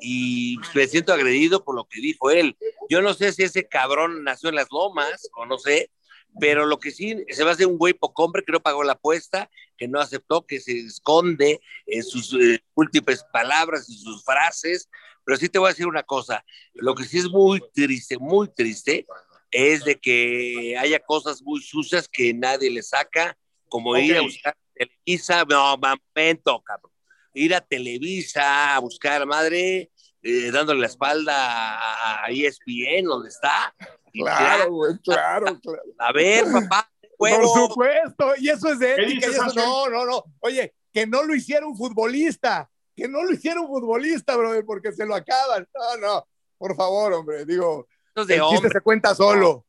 [0.00, 2.56] y me siento agredido por lo que dijo él.
[2.88, 5.90] Yo no sé si ese cabrón nació en las lomas, o no sé,
[6.38, 8.92] pero lo que sí se me hace un güey poco hombre que no pagó la
[8.92, 14.88] apuesta, que no aceptó, que se esconde en sus eh, múltiples palabras y sus frases.
[15.24, 18.48] Pero sí te voy a decir una cosa, lo que sí es muy triste, muy
[18.48, 19.06] triste,
[19.50, 23.36] es de que haya cosas muy sucias que nadie le saca,
[23.68, 26.90] como ir a buscar Televisa, no, momento, cabrón.
[27.34, 29.90] Ir a Televisa a buscar madre,
[30.22, 33.74] eh, dándole la espalda a, a ESPN, donde está.
[34.12, 35.82] Y Claro, güey, claro, claro.
[35.98, 37.68] A ver, papá, Por huevo.
[37.68, 40.24] supuesto, y eso es de ¿Qué ética, y eso no, no, no.
[40.40, 44.92] Oye, que no lo hiciera un futbolista, que no lo hiciera un futbolista, brother, porque
[44.92, 45.66] se lo acaban.
[45.74, 46.28] No, no,
[46.58, 48.70] por favor, hombre, digo, de el chiste hombre.
[48.72, 49.64] se cuenta solo.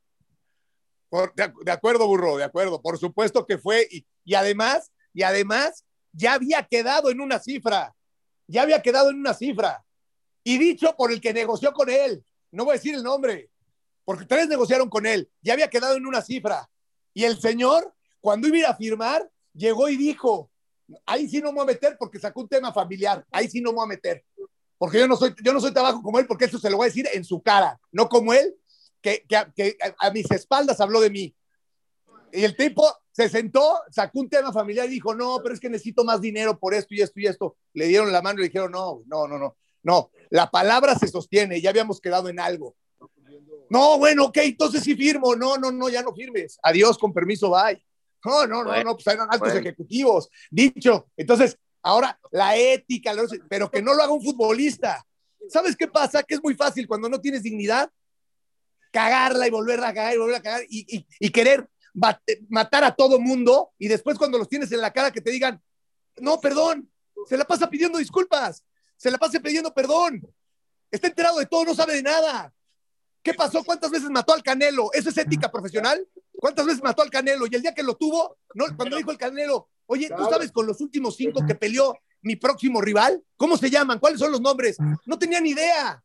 [1.09, 2.81] Por- de, de acuerdo, burro, de acuerdo.
[2.81, 3.87] Por supuesto que fue.
[3.91, 7.95] Y, y además, y además, ya había quedado en una cifra.
[8.47, 9.83] Ya había quedado en una cifra.
[10.43, 12.23] Y dicho por el que negoció con él.
[12.51, 13.49] No voy a decir el nombre,
[14.03, 15.29] porque tres negociaron con él.
[15.41, 16.69] Ya había quedado en una cifra.
[17.13, 20.49] Y el señor, cuando iba a ir a firmar, llegó y dijo:
[21.05, 23.25] Ahí sí no me voy a meter porque sacó un tema familiar.
[23.31, 24.25] Ahí sí no me voy a meter.
[24.77, 26.85] Porque yo no soy, yo no soy trabajo como él, porque eso se lo voy
[26.85, 28.55] a decir en su cara, no como él,
[28.99, 29.53] que, a,
[29.99, 31.35] a mis espaldas habló de mí.
[32.31, 35.69] Y el tipo se sentó, sacó un tema familiar y dijo, no, pero es que
[35.69, 37.57] necesito más dinero por esto y esto y esto.
[37.73, 41.07] Le dieron la mano y le dijeron, no, no, no, no, no, la palabra se
[41.07, 42.75] sostiene, ya habíamos quedado en algo.
[43.69, 45.33] No, bueno, ok, entonces sí firmo.
[45.35, 46.59] No, no, no, ya no firmes.
[46.61, 47.81] Adiós, con permiso, bye.
[48.25, 49.59] No, no, no, Bueno, no, pues eran altos bueno.
[49.59, 50.29] ejecutivos.
[50.49, 53.13] Dicho, entonces, ahora la ética,
[53.49, 55.05] pero que no lo haga un futbolista.
[55.49, 56.21] ¿Sabes qué pasa?
[56.21, 57.89] Que es muy fácil cuando no tienes dignidad,
[58.91, 61.67] cagarla y volverla a cagar y volverla a cagar y, y- y querer
[62.49, 65.61] matar a todo mundo y después cuando los tienes en la cara que te digan,
[66.17, 66.89] no, perdón,
[67.27, 68.63] se la pasa pidiendo disculpas,
[68.97, 70.21] se la pasa pidiendo perdón,
[70.89, 72.53] está enterado de todo, no sabe de nada.
[73.23, 73.63] ¿Qué pasó?
[73.63, 74.91] ¿Cuántas veces mató al Canelo?
[74.93, 76.07] ¿Eso es ética profesional?
[76.37, 77.45] ¿Cuántas veces mató al Canelo?
[77.45, 80.65] Y el día que lo tuvo, no, cuando dijo el Canelo, oye, tú sabes con
[80.65, 83.23] los últimos cinco que peleó, mi próximo rival?
[83.37, 83.99] ¿Cómo se llaman?
[83.99, 84.77] ¿Cuáles son los nombres?
[85.05, 86.03] No tenía ni idea.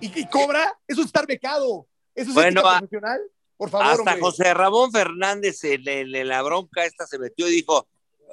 [0.00, 0.78] ¿Y, y cobra?
[0.86, 1.86] Eso es estar becado.
[2.14, 3.20] Eso es Bueno, ética a- profesional.
[3.60, 4.20] Por favor, Hasta hombre.
[4.22, 7.86] José Ramón Fernández en, en- en la bronca esta se metió y dijo,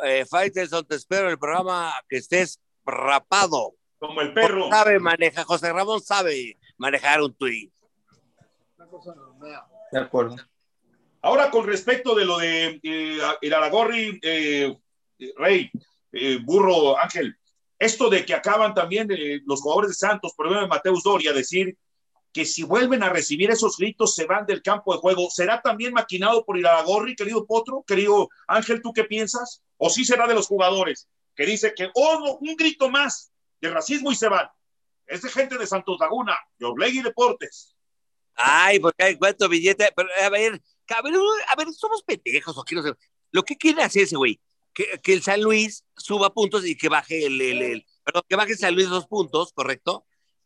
[0.06, 3.74] eh, Faitelson, te espero en el programa que estés rapado.
[4.00, 4.70] Como el perro.
[4.70, 7.70] Sabe manejar, José Ramón sabe manejar un tweet.
[9.92, 10.38] De acuerdo.
[11.22, 14.74] Ahora, con respecto de lo de eh, el Aragorri, eh,
[15.20, 15.70] eh, Rey,
[16.14, 17.36] eh, Burro, Ángel,
[17.78, 21.76] esto de que acaban también eh, los jugadores de Santos, por ejemplo, Mateus Doria, decir
[22.38, 25.92] que si vuelven a recibir esos gritos se van del campo de juego, ¿será también
[25.92, 27.84] maquinado por Iraragorri, querido Potro?
[27.88, 29.64] Querido Ángel, ¿tú qué piensas?
[29.78, 34.12] ¿O sí será de los jugadores que dice que, oh, un grito más de racismo
[34.12, 34.48] y se van?
[35.08, 37.76] Es de gente de Santos Laguna, de Oblegui Deportes.
[38.36, 39.92] Ay, porque hay cuánto billete.
[39.96, 42.64] Pero, a ver, a ver, a ver, somos pendejos o.
[43.32, 44.40] Lo que quiere hacer ese güey,
[44.76, 48.36] que, que el San Luis suba puntos y que baje el, el, el- perdón, que
[48.36, 50.06] baje San Luis dos puntos, ¿correcto?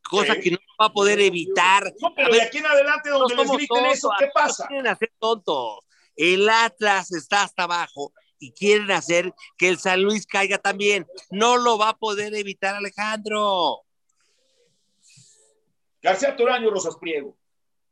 [0.09, 0.41] Cosa Sí.
[0.41, 1.93] que no va a poder evitar.
[2.01, 4.25] No, pero A ver, de aquí en adelante no donde les somos griten eso, ¿qué
[4.25, 4.67] no pasa?
[4.67, 5.79] quieren hacer tontos.
[6.15, 11.07] El Atlas está hasta abajo y quieren hacer que el San Luis caiga también.
[11.29, 13.81] No lo va a poder evitar Alejandro.
[16.01, 17.37] García Toraño, Rosas Priego.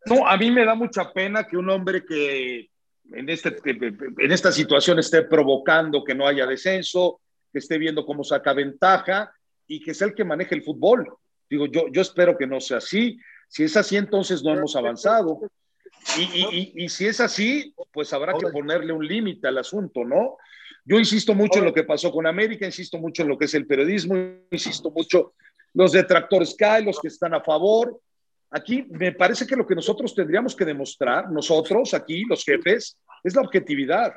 [0.06, 2.70] No, a mí me da mucha pena que un hombre que
[3.12, 8.24] en, este, en esta situación esté provocando que no haya descenso, que esté viendo cómo
[8.24, 9.32] saca ventaja
[9.68, 11.16] y que sea el que maneje el fútbol.
[11.50, 13.18] Digo, yo, yo espero que no sea así.
[13.48, 15.40] Si es así, entonces no hemos avanzado.
[16.18, 20.04] Y, y, y, y si es así, pues habrá que ponerle un límite al asunto,
[20.06, 20.38] ¿no?
[20.86, 23.54] Yo insisto mucho en lo que pasó con América, insisto mucho en lo que es
[23.54, 24.16] el periodismo,
[24.52, 25.34] insisto mucho
[25.74, 28.00] los detractores caen, los que están a favor.
[28.52, 33.36] Aquí me parece que lo que nosotros tendríamos que demostrar, nosotros aquí, los jefes, es
[33.36, 34.14] la objetividad.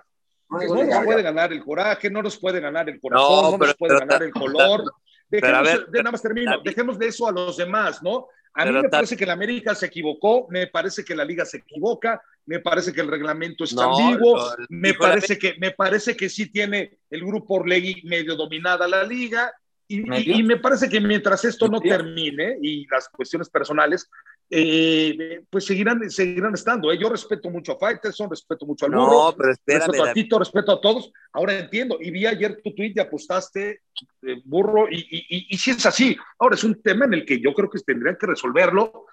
[0.48, 3.66] No nos puede ganar el coraje, no nos puede ganar el corazón, No, no, pero-
[3.68, 4.92] nos puede pero- ganar el color.
[5.38, 8.26] A Dejemos, ver, de, nada más termino, también- dejemos de eso a los demás, ¿no?
[8.54, 11.58] A mí me parece que la América se equivocó, me parece que la liga se
[11.58, 16.28] equivoca, me parece que el reglamento está No, ambiguo, me parece que me parece que
[16.28, 19.50] sí tiene el grupo Orlegui medio dominada la liga
[19.88, 20.00] y,
[20.38, 24.10] y- me parece que mientras esto no termine y las cuestiones personales
[24.54, 26.92] eh, pues seguirán seguirán estando.
[26.92, 26.98] ¿eh?
[27.00, 29.86] Yo respeto mucho a Faitelson, respeto mucho al burro, No, pero espérame.
[29.88, 30.12] respeto a.
[30.12, 31.10] Tito, respeto a todos.
[31.32, 33.80] Ahora entiendo y vi ayer tu tweet y apostaste
[34.22, 36.16] eh, burro y, y, y, y si es así.
[36.38, 39.06] Ahora es un tema en el que yo creo que tendrían que resolverlo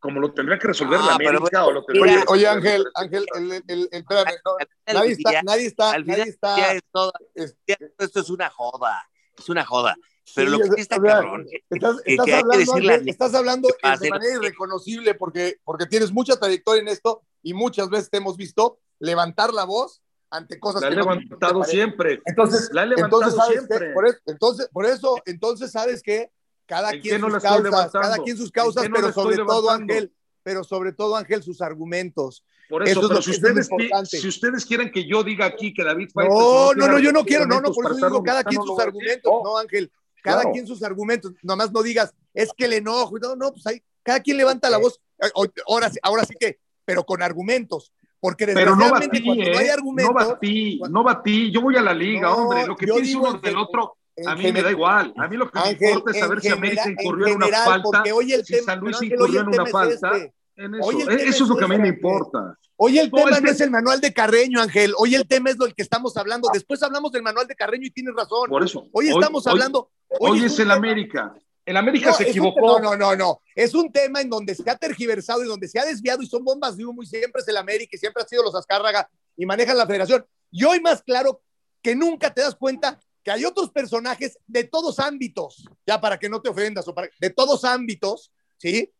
[0.00, 2.32] como lo tendría que resolver Ah, la pero América bueno, o lo tendría Oye, que
[2.32, 6.72] oye, Ángel, Ángel, el, el, el- espérame, no, nadie está, nadie está, nadie está.
[6.74, 9.08] es todo- esto es una joda.
[9.38, 9.94] Es una joda.
[10.34, 11.46] Pero Sí, lo que sí está o sea, cabrón.
[11.70, 16.12] Estás, que- que que hablando, estás hablando que de manera que- irreconocible porque, porque tienes
[16.12, 20.82] mucha trayectoria en esto y muchas veces te hemos visto levantar la voz ante cosas
[20.82, 22.20] La he que no te levantado siempre.
[22.26, 23.88] Entonces, La he levantado entonces, ¿sabes siempre.
[23.88, 23.92] qué?
[23.94, 26.30] Por eso, entonces, por eso, entonces, ¿sabes qué?
[26.66, 29.36] Cada ¿En quien qué no sus causas, cada quien sus ¿En causas, no pero sobre
[29.36, 29.70] todo?
[29.70, 30.12] Ángel,
[30.42, 32.44] pero sobre todo, Ángel, sus argumentos.
[32.68, 33.68] Por eso, Eso es lo- si es ustedes,
[34.10, 37.24] si ustedes quieren que yo diga aquí que David Faitelson No, no, no, yo no
[37.24, 39.90] quiero, no, no, por eso digo cada quien sus argumentos, no, Ángel,
[40.28, 40.52] cada Claro.
[40.52, 44.20] quien sus argumentos, nomás no digas, es que el enojo, no, no, pues ahí, cada
[44.20, 45.28] quien levanta la voz, Eh,
[45.66, 49.66] ahora, sí- ahora sí que, pero con argumentos, porque Pero no batí, cuando no hay
[49.66, 49.70] ¿eh?
[49.72, 51.52] argumentos, No batí, no batí.
[51.52, 52.66] Yo voy a la liga, No, hombre.
[52.66, 55.12] Lo que digo uno del otro, a mí me da igual.
[55.16, 57.64] A mí lo que Ángel, me importa es saber si América incurrió en, en una
[57.64, 59.94] falta, hoy el si San Luis incurrió en una falta.
[60.16, 60.34] este.
[60.60, 61.10] En Hoy eso.
[61.10, 62.58] el E- Eso es lo que a mí me importa.
[62.76, 64.92] Hoy el No, tema es no es el manual de Carreño, Ángel.
[64.98, 66.48] Hoy el tema es lo que estamos hablando.
[66.52, 68.48] Después hablamos del manual de Carreño y tienes razón.
[68.50, 68.88] Por eso.
[68.92, 69.90] Hoy estamos hablando.
[70.18, 71.32] Hoy, es el tema- América.
[71.64, 72.60] El América No, se un- equivocó.
[72.60, 73.40] no, no, no, no.
[73.54, 76.42] Es un tema en donde se ha tergiversado y donde se ha desviado y son
[76.42, 79.46] bombas de humo y siempre es el América y siempre ha sido los Azcárraga y
[79.46, 80.24] manejan la federación.
[80.50, 81.40] Y hoy más claro
[81.82, 86.28] que nunca te das cuenta que hay otros personajes de todos ámbitos, ya para que
[86.30, 88.90] no te ofendas, o para, de todos ámbitos, ¿sí?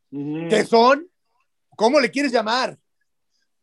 [0.51, 1.09] Que son,
[1.79, 2.77] ¿cómo le quieres llamar?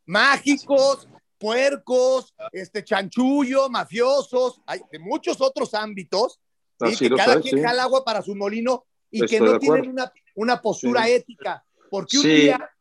[0.05, 6.39] Mágicos, puercos, este chanchullo, mafiosos, hay de muchos otros ámbitos,
[6.79, 6.85] ¿sí?
[6.93, 7.61] Así que cada quien sí.
[7.61, 11.11] jala agua para su molino y Estoy que no tienen una, una postura Sí.
[11.11, 12.29] ética, porque un Sí.
[12.29, 12.71] día,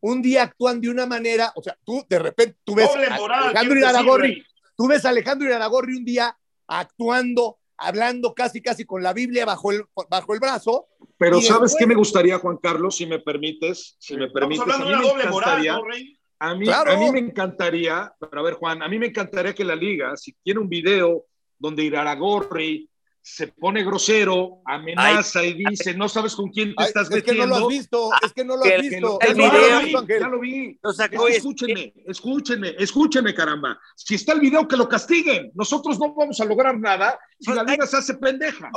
[0.00, 3.16] un día actúan de una manera, o sea, tú de repente, tú ves Doble a
[3.16, 6.36] moral, Alejandro Iraragorri, tú ves a Alejandro Iraragorri un día
[6.66, 10.86] actuando, hablando casi casi con la Biblia bajo el, bajo el brazo,
[11.18, 12.96] Pero ¿sabes después- qué me gustaría, Juan Carlos?
[12.96, 14.62] Si me permites, si me Estamos permites.
[14.62, 16.18] hablando a de mí una me doble moral, encantaría- ¿no, Rey?
[16.38, 16.92] A mí, Claro.
[16.92, 20.16] a mí me encantaría, pero a ver, Juan, a mí me encantaría que la liga,
[20.16, 21.24] si tiene un video
[21.58, 22.88] donde Iraragorri
[23.24, 27.32] se pone grosero, amenaza y dice, no sabes con quién te Ay, estás es que
[27.32, 27.46] no metiendo.
[27.46, 29.18] lo has visto, es que no lo has visto.
[29.20, 30.20] el Es que no lo video- has visto, Ángel.
[30.20, 30.78] ya lo vi.
[30.82, 33.78] Lo Es sacó que y- escúchenme, escúchenme, escúchenme, caramba.
[33.94, 35.52] Si está el video, que lo castiguen.
[35.54, 38.70] Nosotros no vamos a lograr nada si la liga se hace pendeja.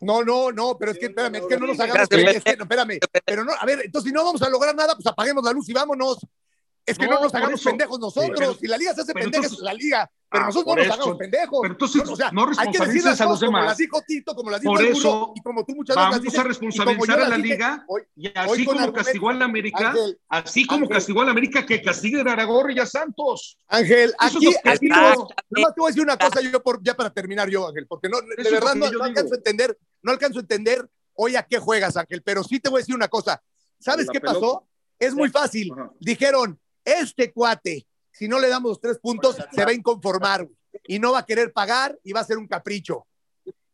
[0.00, 2.02] No, no, no, pero es que, espérame, es que no nos hagamos.
[2.02, 4.74] Espérate, es que, no, espérame, pero no, a ver, entonces si no vamos a lograr
[4.74, 6.18] nada, pues apaguemos la luz y vámonos.
[6.86, 7.68] Es que no, No, nos hagamos eso.
[7.70, 8.38] pendejos nosotros.
[8.38, 10.10] Pero- si la liga se hace pendeja, entonces- es la liga.
[10.30, 10.94] Pero Ah, nosotros no nos eso.
[10.94, 11.58] hagamos pendejos.
[11.62, 13.70] Pero entonces, o sea, no hay que decir las a los cosas como demás.
[13.72, 16.10] las dijo Tito, como las dijo Por el eso, y como tú muchas veces las
[16.10, 19.44] Vamos dices, a responsabilizar a la dije liga hoy- y así como castigó a la
[19.46, 20.96] América, Ángel, así como Ángel.
[20.96, 23.58] castigó a la América, que castigue a Aragorri y a Santos.
[23.66, 25.28] Ángel, Eso es aquí, nada más-
[25.74, 28.18] te voy a decir una cosa yo por, ya para terminar yo, Ángel, porque no,
[28.20, 31.58] de verdad no, yo no alcanzo a entender, no alcanzo a entender hoy a qué
[31.58, 33.42] juegas, Ángel, pero sí te voy a decir una cosa.
[33.80, 34.38] ¿Sabes qué pelota.
[34.38, 34.66] pasó?
[34.96, 35.72] Es muy fácil.
[35.98, 37.84] Dijeron, este cuate,
[38.20, 40.46] si no le damos los tres puntos, se va a inconformar
[40.86, 43.06] y no va a querer pagar y va a ser un capricho.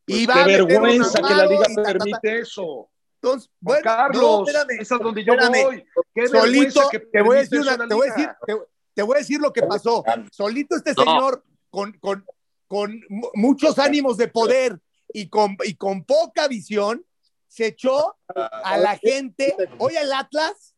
[0.06, 1.98] Y va Qué a vergüenza que la liga y ta, ta, ta.
[1.98, 2.88] permite eso.
[3.20, 5.64] Entonces, bueno, Carlos, no, espérame, es a donde yo espérame.
[5.64, 5.84] voy.
[6.14, 8.54] Qué solito, que te voy a decir una, te voy a decir, te,
[8.94, 10.04] te voy a decir lo que pasó.
[10.30, 11.02] Solito este No.
[11.02, 12.24] señor con, con,
[12.68, 14.80] con mu- muchos ánimos de poder
[15.12, 17.04] y con, y con poca visión,
[17.48, 19.56] se echó a la gente.
[19.78, 20.75] Hoy el Atlas,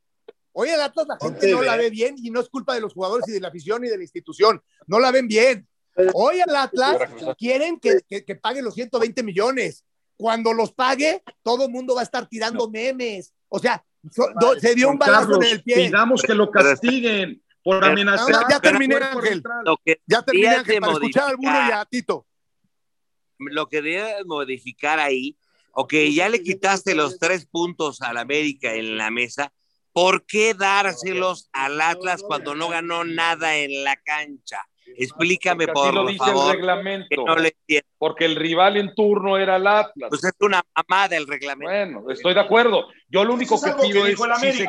[0.61, 2.93] hoy el Atlas la gente no la ve bien y no es culpa de los
[2.95, 4.61] jugadores y de la afición y de la institución.
[4.87, 5.69] No la ven bien.
[6.15, 6.99] Hoy el Atlas
[7.39, 9.85] quieren que, que, que pague los 120 millones.
[10.17, 13.33] Cuando los pague, todo el mundo va a estar tirando memes.
[13.49, 15.77] O sea, so- do- se dio un balazo Carlos, en el pie.
[15.87, 18.29] pidamos que lo castiguen por amenazar.
[18.31, 19.19] No, ya terminé, Ángel.
[19.31, 19.65] arbitral.
[19.65, 22.27] Lo que Ya terminé Ángel, para escuchar al burro y modificar- a Tito.
[23.39, 25.37] lo que debes modificar ahí,
[25.73, 29.53] ok, ya le quitaste los tres puntos al América en la mesa,
[30.01, 34.61] ¿por qué dárselos al Atlas cuando no ganó nada en la cancha?
[34.97, 37.07] Explícame, Porque así lo por dice favor, el reglamento.
[37.11, 37.57] que no le.
[37.99, 40.09] Porque el rival en turno era el Atlas.
[40.09, 42.01] Pues es una mamada el reglamento.
[42.01, 42.87] Bueno, estoy de acuerdo.
[43.09, 44.69] Yo lo único es que algo que pido es si se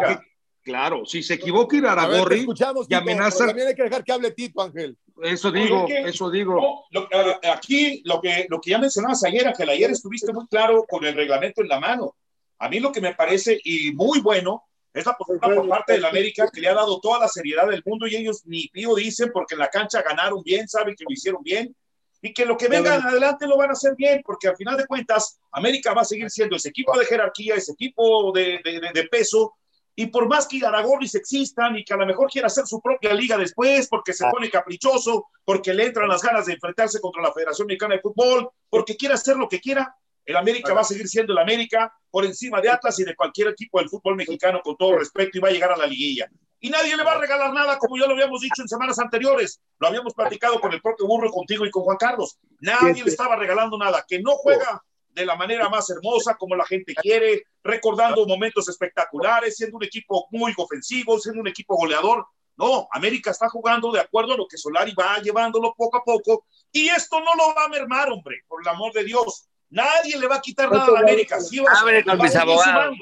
[0.62, 3.76] Claro, si se equivoca ir a A ver, te Aragorri, escuchamos, y amenaza- también hay
[3.76, 4.98] que dejar que hable Tito, Ángel.
[5.24, 6.10] eso digo, Oye, ¿qué?
[6.10, 6.56] eso digo.
[6.92, 10.86] No, lo- aquí lo que, lo que ya mencionabas ayer, Ángel, ayer estuviste muy claro
[10.88, 12.16] con el reglamento en la mano.
[12.60, 14.64] A mí lo que me parece, y muy bueno,
[15.00, 17.68] es la postura por parte de la América que le ha dado toda la seriedad
[17.68, 21.04] del mundo y ellos ni pío dicen porque en la cancha ganaron bien, saben que
[21.04, 21.76] lo hicieron bien
[22.22, 24.86] y que lo que venga adelante lo van a hacer bien porque al final de
[24.86, 28.92] cuentas América va a seguir siendo ese equipo de jerarquía, ese equipo de, de- de-
[28.94, 29.56] de peso
[29.96, 33.14] y por más que Aragornis existan y que a lo mejor quiera hacer su propia
[33.14, 37.34] liga después porque se pone caprichoso, porque le entran las ganas de enfrentarse contra la
[37.34, 39.94] Federación Mexicana de Fútbol, porque quiera hacer lo que quiera,
[40.30, 43.48] el América va a seguir siendo el América por encima de Atlas y de cualquier
[43.48, 46.30] equipo del fútbol mexicano con todo respeto y va a llegar a la liguilla.
[46.60, 49.60] Y nadie le va a regalar nada, como ya lo habíamos dicho en semanas anteriores.
[49.80, 52.38] Lo habíamos platicado con el propio Burro, contigo y con Juan Carlos.
[52.60, 54.06] Nadie le estaba regalando nada.
[54.08, 59.56] Que no juega de la manera más hermosa, como la gente quiere, recordando momentos espectaculares,
[59.56, 62.28] siendo un equipo muy ofensivo, siendo un equipo goleador.
[62.56, 66.46] No, América está jugando de acuerdo a lo que Solari va llevándolo poco a poco.
[66.72, 69.49] Y esto no lo va a mermar, hombre, por el amor de Dios.
[69.70, 71.40] Nadie le va a quitar nada a la América.
[71.40, 72.98] Sí va- Hable con va a mis abogados.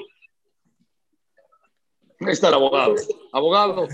[2.20, 2.94] Ahí está el abogado.
[3.32, 3.86] Abogado.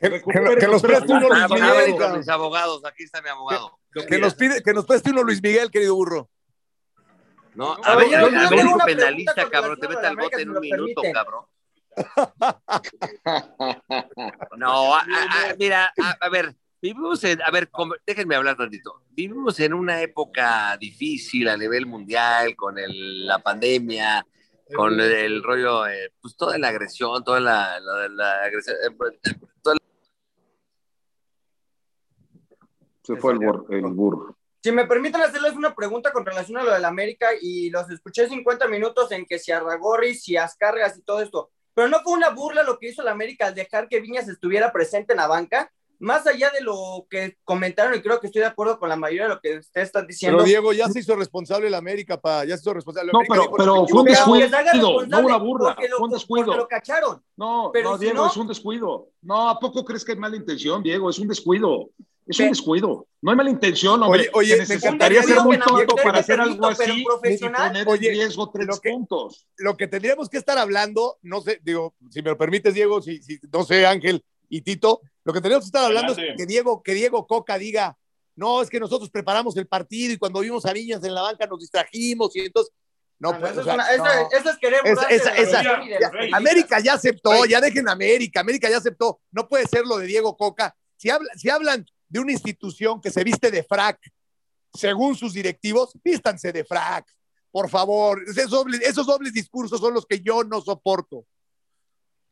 [0.00, 0.22] Que, que-
[0.60, 1.96] que nos preste uno Luis Miguel.
[1.96, 3.78] con mis abogados, aquí está mi abogado.
[4.08, 6.28] Que nos, pide, que nos preste uno Luis Miguel, querido burro.
[7.54, 10.36] No, No, a ver, yo a ver, penalista, cabrón, te mete a al bote América,
[10.36, 11.12] en si un minuto, permiten.
[11.12, 11.44] cabrón.
[14.56, 17.70] No, a- a- a- mira, a, a ver, vivimos en, a ver,
[18.06, 19.02] déjenme hablar tantito.
[19.10, 24.26] Vivimos en una época difícil a nivel mundial, con el- la pandemia,
[24.74, 28.94] con el, el rollo, eh, pues toda la agresión, toda la, la- la agresión, eh,
[29.62, 29.80] toda la-
[33.02, 34.36] Se fue el, bur- el burro.
[34.62, 38.28] Si me permiten hacerles una pregunta con relación a lo del América y los escuché
[38.28, 42.28] 50 minutos en que si Arragorri, si Ascargas y todo esto, pero no fue una
[42.30, 45.72] burla lo que hizo el América al dejar que Viñas estuviera presente en la banca,
[46.00, 49.24] más allá de lo que comentaron y creo que estoy de acuerdo con la mayoría
[49.24, 50.38] de lo que ustedes están diciendo.
[50.38, 53.12] Pero Diego ya se hizo responsable la América, pa, ya se hizo responsable.
[53.12, 54.40] No, América pero- dijo, pero "No, fue un Pero equivocado".
[54.40, 56.56] que se haga descuido, no una burla, lo, fue un descuido.
[56.56, 57.22] lo cacharon.
[57.36, 59.08] No, Pero no, si Diego, no- es un descuido.
[59.22, 61.08] No, ¿a poco crees que hay mala intención, Diego?
[61.10, 61.90] Es un descuido.
[62.26, 63.06] Es un descuido.
[63.22, 64.20] No hay mala intención, hombre.
[64.20, 64.88] Oye, oye, necesitaría
[65.18, 67.68] encantaría ser muy tonto para hacer algo pero así y profesional.
[67.72, 69.46] poner Oye, en riesgo tres lo que- puntos.
[69.56, 73.20] lo que tendríamos que estar hablando, no sé, digo, si me lo permites, Diego, si,
[73.20, 76.32] si- no sé, Ángel y Tito, lo que tendríamos que estar hablando Adelante.
[76.32, 77.96] es que Diego, que Diego Coca diga,
[78.36, 81.46] no, es que nosotros preparamos el partido y cuando vimos a Niñas en la banca
[81.46, 82.72] nos distrajimos y entonces,
[83.18, 84.20] no, Ah, pues, eso, o sea, es una- no.
[84.28, 86.10] es- eso es querer Esa- ya-.
[86.36, 87.50] América ya aceptó, Rey.
[87.50, 90.74] ya dejen América, América ya aceptó, no puede ser lo de Diego Coca.
[90.96, 93.98] Si, habla- si hablan de una institución que se viste de frac
[94.74, 97.06] según sus directivos, vístanse de frac.
[97.50, 101.26] Por favor, esos dobles, esos dobles discursos son los que yo no soporto.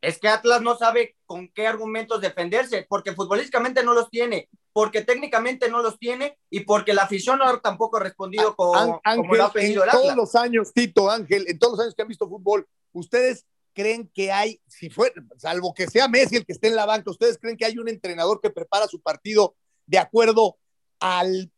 [0.01, 5.03] Es que Atlas no sabe con qué argumentos defenderse, porque futbolísticamente no los tiene, porque
[5.03, 9.45] técnicamente no los tiene y porque la afición no tampoco ha respondido con, como lo
[9.45, 10.17] ha pedido en el todos Atlas.
[10.17, 13.45] los años, Tito, Ángel, en todos los años que han visto fútbol, ¿ustedes
[13.75, 17.11] creen que hay, si fue, salvo que sea Messi el que esté en la banca,
[17.11, 20.59] ¿ustedes creen que hay un entrenador que prepara su partido de acuerdo
[21.01, 21.51] al,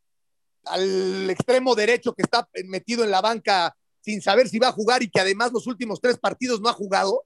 [0.65, 5.03] al extremo derecho que está metido en la banca sin saber si va a jugar
[5.03, 7.25] y que además los últimos tres partidos no ha jugado?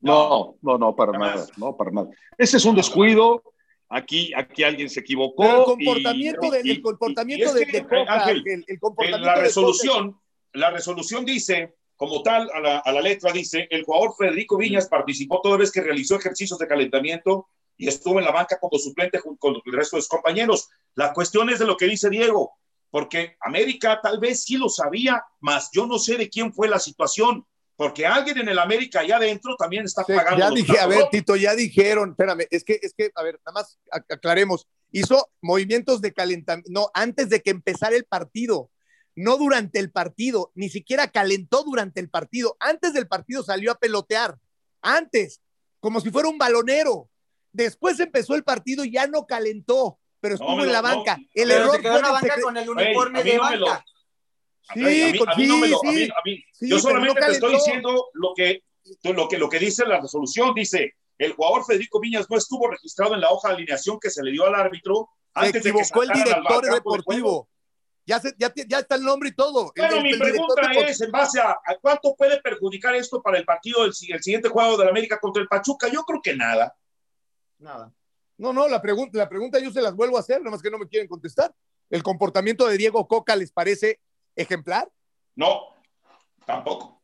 [0.00, 1.34] No, no, no, para Jamás.
[1.34, 2.08] nada, no, para nada.
[2.38, 3.42] Ese es un descuido.
[3.88, 5.42] Aquí, aquí alguien se equivocó.
[5.44, 8.42] Pero el y- comportamiento, de, y- el comportamiento y es de, que, de Coca, Ángel,
[8.46, 10.20] el En comportamiento la de resolución,
[10.52, 14.88] la resolución dice, como tal, a la, a la letra dice, el jugador Federico Viñas
[14.88, 19.18] participó toda vez que realizó ejercicios de calentamiento y estuvo en la banca como suplente
[19.18, 20.68] junto con el resto de sus compañeros.
[20.94, 22.54] La cuestión es de lo que dice Diego,
[22.90, 26.78] porque América tal vez sí lo sabía, mas yo no sé de quién fue la
[26.78, 30.38] situación, porque alguien en el América allá adentro también está Sí, pagando.
[30.38, 31.08] ya dije, a ver.
[31.10, 35.28] Tito, ya dijeron, espérame, es que, es que, a ver, nada más ac- aclaremos, hizo
[35.42, 38.70] movimientos de calentamiento, no, antes de que empezara el partido,
[39.14, 43.78] no durante el partido, ni siquiera calentó durante el partido, antes del partido salió a
[43.78, 44.36] pelotear,
[44.80, 45.40] antes,
[45.80, 47.10] como si fuera un balonero,
[47.52, 51.50] después empezó el partido y ya no calentó, pero estuvo en la no, banca, el
[51.50, 53.56] error fue en banca secre- con el uniforme de banca.
[53.56, 53.84] Lo-
[56.60, 58.62] yo pero solamente no te estoy diciendo lo que,
[59.04, 60.54] lo que, lo que dice la resolución.
[60.54, 64.22] Dice, el jugador Federico Viñas no estuvo registrado en la hoja de alineación que se
[64.22, 67.48] le dio al árbitro Se antes de que equivocó el al director de deportivo.
[68.08, 69.72] Ya, se- ya, ya está el nombre y todo.
[69.74, 73.20] El- Bueno, el- mi el pregunta es, en base a, a cuánto puede perjudicar esto
[73.20, 76.02] para el partido del si- el siguiente juego de la América contra el Pachuca, yo
[76.04, 76.76] creo que nada.
[77.58, 77.92] Nada.
[78.38, 80.70] No, no, la pregunta, la pregunta yo se las vuelvo a hacer, nada más que
[80.70, 81.52] no me quieren contestar.
[81.90, 83.98] ¿El comportamiento de Diego Coca les parece
[84.36, 84.88] ejemplar?
[85.34, 85.74] No,
[86.44, 87.02] tampoco.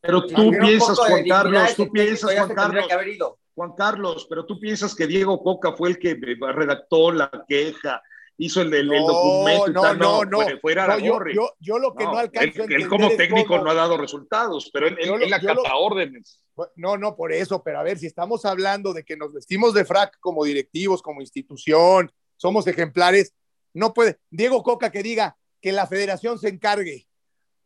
[0.00, 3.38] Pero tú piensas, Juan Carlos, tú piensas, Juan Carlos, que haber ido.
[3.54, 8.00] Juan Carlos, pero tú piensas que Diego Coca fue el que redactó la queja,
[8.36, 9.98] hizo el, el- el No, documento y no, tal.
[9.98, 10.40] no, no.
[10.42, 10.84] fue, fue No, yo,
[11.16, 11.34] Aragorri.
[11.34, 13.74] yo, yo lo que no, No, alcanzo él, a él como técnico cómo- no ha
[13.74, 16.40] dado resultados, pero él, él- Yo Él acata órdenes.
[16.76, 19.84] No, no, por eso, pero a ver, si estamos hablando de que nos vestimos de
[19.84, 23.34] frac como directivos, como institución, somos ejemplares,
[23.74, 27.06] no puede, Diego Coca que diga que la federación se encargue,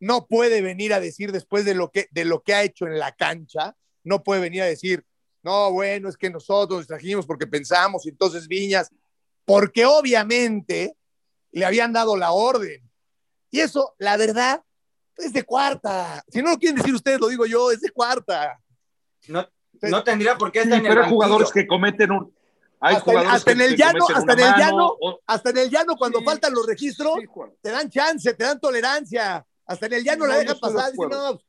[0.01, 2.99] no puede venir a decir después de lo que, de lo que ha hecho en
[2.99, 5.05] la cancha, no puede venir a decir,
[5.43, 8.90] no, bueno, es que nosotros nos trajimos porque pensamos, y entonces Viñas,
[9.45, 10.97] porque obviamente
[11.53, 12.88] le habían dado la orden.
[13.51, 14.62] Y eso, la verdad,
[15.18, 16.22] es de cuarta.
[16.28, 18.59] Si no lo quieren decir ustedes, lo digo yo, es de cuarta.
[19.28, 19.47] No,
[19.82, 21.14] no tendría por qué Sí, estar en el pero hay banquillo.
[21.16, 22.34] jugadores que cometen un.
[22.85, 24.97] Hay Hasta en- jugadores hasta en que- el llano, hasta en el mano, llano.
[25.01, 27.26] o- Hasta en el llano, cuando Sí, faltan los registros, sí,
[27.61, 29.47] te dan chance, te dan tolerancia.
[29.66, 30.91] Hasta en el llano No, la dejan pasar.
[30.91, 31.41] Dicen, no,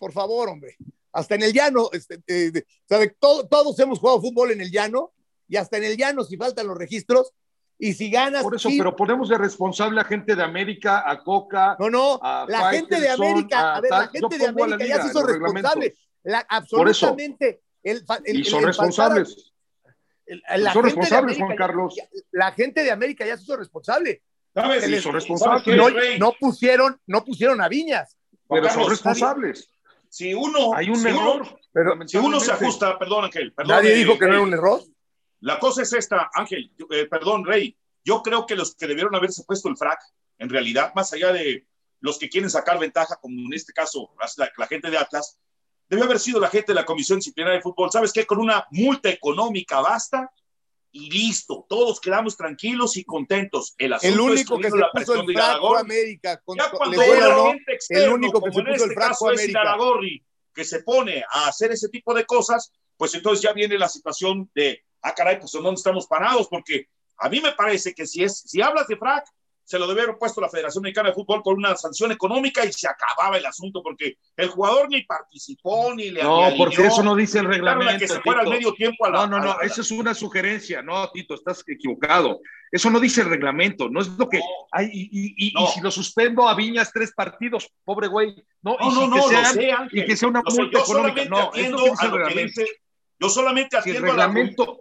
[0.00, 0.76] por favor, hombre.
[1.12, 3.16] Hasta en el llano, este, eh, de- ¿sabe?
[3.20, 5.12] Todo- todos hemos jugado fútbol en el llano
[5.46, 7.32] y hasta en el llano, si faltan los registros
[7.78, 8.42] y si ganas.
[8.42, 8.78] Por eso, sí.
[8.78, 11.76] pero ponemos de responsable a gente de América, a Coca.
[11.78, 15.08] No, no, a la gente de América, a ver, la gente de América ya se
[15.08, 15.94] hizo responsable.
[16.24, 17.62] La, absolutamente.
[17.82, 19.52] El, el- Y son el responsables.
[20.56, 21.94] La son gente de responsables, América Juan ya- Carlos.
[21.96, 24.22] ya- la gente de América ya se hizo responsable.
[24.54, 24.82] ¿Sabes?
[24.84, 25.62] Se les- son ¿Sabes responsables.
[25.64, 28.16] qué, no, pusieron, no pusieron a Viñas.
[28.48, 29.68] Pero son responsables.
[30.08, 31.60] Si uno, Hay un si uno- error.
[31.72, 34.36] Pero si uno se ajusta, perdón, Ángel, perdón, nadie eh, dijo que no Rey.
[34.38, 34.80] era un error.
[35.40, 37.76] La cosa es esta, Ángel, eh, perdón, Rey.
[38.04, 40.00] Yo creo que los que debieron haberse puesto el frac,
[40.38, 41.66] en realidad, más allá de
[42.00, 45.38] los que quieren sacar ventaja, como en este caso la, la gente de Atlas,
[45.88, 47.90] debió haber sido la gente de la Comisión Disciplinaria de Fútbol.
[47.90, 48.26] ¿Sabes qué?
[48.26, 50.30] Con una multa económica basta
[50.92, 51.66] y listo.
[51.68, 53.74] Todos quedamos tranquilos y contentos.
[53.78, 55.76] El, asunto El es único que vino se la puso el.
[55.78, 56.40] América.
[56.44, 58.90] Con, Ya cuando era no, gente externo, el único que como se en puso el
[58.90, 59.60] este frac caso es América.
[59.60, 60.24] Iraragorri,
[60.54, 64.50] que se pone a hacer ese tipo de cosas, pues entonces ya viene la situación
[64.54, 66.48] de, ah, caray, pues ¿en dónde estamos parados?
[66.48, 69.24] Porque a mí me parece que si, es, si hablas de frac,
[69.68, 72.72] se lo debe haber puesto la Federación Mexicana de Fútbol con una sanción económica y
[72.72, 77.14] se acababa el asunto, porque el jugador ni participó, ni le No, porque eso no
[77.14, 77.98] dice el reglamento.
[77.98, 79.26] que se fuera al medio tiempo a la...
[79.26, 80.80] No, no, no, esa es una sugerencia.
[80.80, 82.40] No, Tito, estás equivocado.
[82.72, 84.44] Eso no dice el reglamento, no es lo que No.
[84.72, 84.86] hay.
[84.90, 85.64] Y, y- y- No.
[85.64, 88.34] y si lo suspendo a Viñas tres partidos, pobre güey.
[88.62, 90.86] No, No, y, no, que lo sean- sé, y que sea una multa yo económica.
[90.86, 92.60] solamente No, es lo atiendo que dice a el lo que reglamento.
[92.62, 92.72] dice,
[93.20, 94.26] yo solamente Si el atiendo a la...
[94.28, 94.80] reglamento.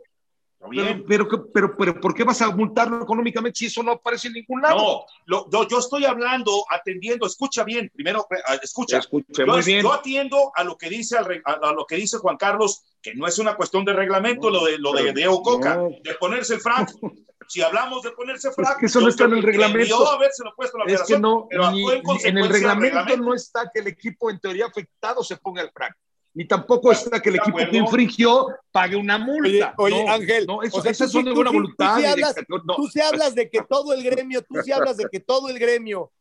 [0.70, 1.06] Bien.
[1.08, 4.34] Pero, pero, pero, pero, ¿por qué vas a multarlo económicamente si eso no aparece en
[4.34, 4.76] ningún lado?
[4.78, 8.98] No, lo- yo, yo estoy hablando, atendiendo, escucha bien, primero eh, escucha.
[8.98, 9.82] Escuché Yo, muy bien.
[9.84, 13.38] yo atiendo a lo que dice a, lo que dice Juan Carlos, que no es
[13.40, 15.90] una cuestión de reglamento No, lo de lo de Diego Coca, no.
[16.04, 17.12] de ponerse el franco.
[17.48, 19.80] si hablamos de ponerse frac, Es que eso no yo está en el reglamento.
[20.00, 21.86] debió haberse puesto la Es que no, pero ni-
[22.26, 25.96] en el reglamento no está que el equipo en teoría afectado se ponga el frac.
[26.38, 29.74] Ni tampoco está que el equipo que infringió pague una multa.
[29.80, 31.96] oye, No, Ángel, no, eso, o sea, esas son de buena tú voluntad.
[31.96, 34.72] sí y de- hablas- no, Tú sí hablas de que todo el gremio, tú sí
[34.72, 36.12] hablas de que todo el gremio,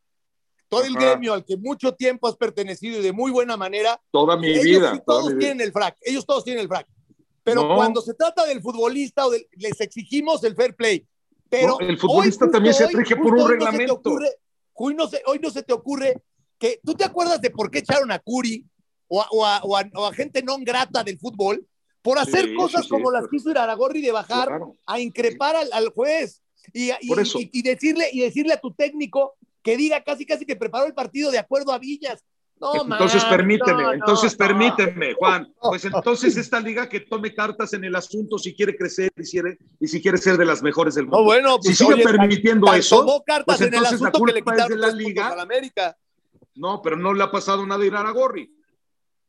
[0.69, 1.05] todo el Ajá.
[1.05, 4.63] gremio al que mucho tiempo has pertenecido y de muy buena manera, toda mi ellos
[4.63, 4.91] vida.
[4.95, 5.39] sí toda todos mi vida.
[5.49, 6.87] tienen el frac, ellos todos tienen el frac.
[7.43, 11.05] Pero cuando se trata del futbolista o del- les exigimos el fair play.
[11.47, 14.01] Pero el futbolista hoy, también se rige por un reglamento.
[14.73, 16.23] hoy, no se, hoy no se te ocurre
[16.57, 18.65] que tú te acuerdas de por qué echaron a Curi
[19.07, 21.65] o a, o a- o a- o a gente no grata del fútbol
[22.01, 23.31] por hacer Sí, cosas sí, sí, como las pues.
[23.31, 24.75] que hizo Iraragorri de bajar Claro.
[24.85, 26.41] a increpar al, al juez
[26.73, 30.55] y, y- y- y decirle, y decirle a tu técnico que diga casi casi que
[30.55, 32.23] preparó el partido de acuerdo a Villas.
[32.59, 34.37] No, Entonces man, permíteme, no, entonces no.
[34.39, 35.53] permíteme, Juan.
[35.61, 39.31] Pues entonces esta liga que tome cartas en el asunto si quiere crecer y si
[39.33, 41.19] quiere, y si quiere ser de las mejores del mundo.
[41.19, 44.01] No, bueno, si pues, sigue oye, permitiendo tan- eso, tomó cartas pues en el entonces
[44.01, 45.27] la asunto que le culpa es de la liga.
[45.27, 45.97] a la América.
[46.55, 48.51] No, pero no le ha pasado nada a Iraragorri.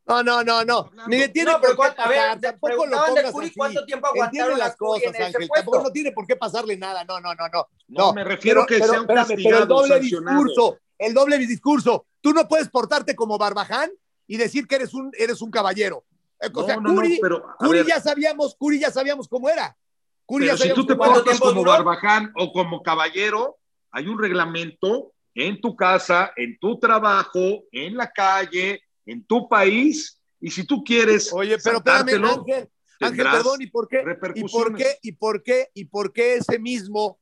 [0.08, 0.90] No, no, no, no.
[1.06, 3.54] Ni le tiene No, pero por qué cuánto- a ver, Tampoco lo pongas Curi así.
[3.56, 5.48] cuánto tiempo aguantaron las cosas, Ángel.
[5.54, 7.04] Tampoco no tiene por qué pasarle nada.
[7.04, 7.68] No, no, no, no.
[7.88, 10.44] No, me refiero que sea un pero el castigado, doble sancionado.
[10.44, 12.06] discurso, el doble discurso.
[12.20, 13.90] Tú no puedes portarte como Barbaján
[14.26, 16.04] y decir que eres un, eres un caballero.
[16.40, 19.76] Eh, O No, sea, no, Curi, pero, Curi ya sabíamos, Curi ya sabíamos cómo era.
[20.24, 21.70] Curi Pero ya si tú te portas como duró?
[21.72, 23.58] Barbaján o como caballero,
[23.90, 27.40] hay un reglamento en tu casa, en tu trabajo,
[27.72, 32.68] en la calle, en tu país, y si tú quieres Oye, pero espérame, Ángel,
[33.00, 34.04] Ángel, perdón, ¿y por qué?
[34.34, 34.98] ¿Y por qué?
[35.02, 35.68] ¿Y por qué?
[35.74, 37.18] ¿Y por qué ese mismo,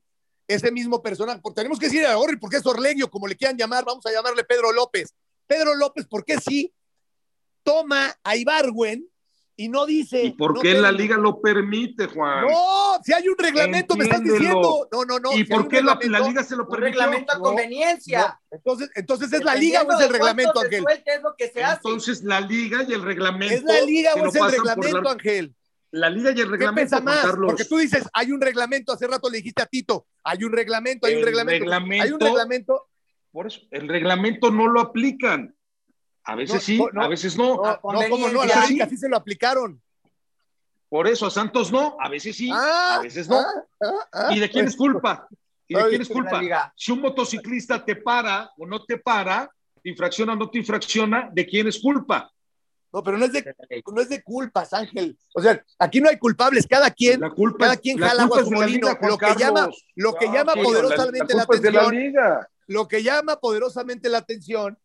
[0.47, 1.39] ese mismo personaje?
[1.41, 4.11] Porque tenemos que decir a Gorri, porque es Orlegio, como le quieran llamar, vamos a
[4.11, 5.15] llamarle Pedro López.
[5.47, 6.73] Pedro López, ¿por qué sí
[7.63, 9.07] toma a Ibargüen
[9.59, 10.23] y no dice.
[10.23, 12.45] ¿Y por no qué te- la liga lo permite, Juan?
[12.47, 14.87] No, si hay un reglamento, me estás diciendo.
[14.91, 15.33] No, no, no.
[15.33, 17.01] ¿Y si por qué la, la liga se lo Un permitió?
[17.01, 18.19] reglamento a No, conveniencia.
[18.51, 18.57] no.
[18.57, 20.85] Entonces, entonces es la liga o es el reglamento, Ángel.
[21.05, 21.75] es lo que se hace.
[21.83, 23.55] Entonces la liga y el reglamento.
[23.55, 25.53] ¿Es la liga o es el reglamento, la- Ángel?
[25.89, 27.25] La liga y el ¿Qué reglamento, pesa Juan más?
[27.25, 27.47] Carlos.
[27.51, 31.07] Porque tú dices, hay un reglamento, hace rato le dijiste a Tito, hay un reglamento,
[31.07, 31.63] hay un reglamento.
[31.65, 32.87] reglamento- Hay un reglamento.
[33.31, 35.55] Por eso, el reglamento no lo aplican.
[36.27, 37.55] A veces No, sí, no, a veces no.
[37.55, 38.41] No, no, ¿cómo no?
[38.41, 38.55] A la.
[38.57, 39.81] América sí se lo aplicaron.
[40.89, 43.39] Por eso a Santos no, a veces sí, Ah, a veces no.
[43.39, 43.45] ah,
[43.81, 44.29] ah, ah.
[44.35, 45.27] ¿Y de quién es culpa?
[45.67, 46.41] ¿Y de quién es culpa?
[46.75, 49.49] Si un motociclista te para o no te para,
[49.81, 52.29] te infracciona o no te infracciona, ¿de quién es culpa?
[52.91, 53.55] No, pero no es, de,
[53.93, 55.17] no es de culpas, Ángel.
[55.33, 58.43] O sea, aquí no hay culpables, cada quien, La culpa cada quien la jala agua
[58.43, 58.87] su molino.
[59.01, 59.37] Lo que Carlos.
[59.41, 64.77] llama, lo que No, llama sí, poderosamente la, atención, lo que llama poderosamente la atención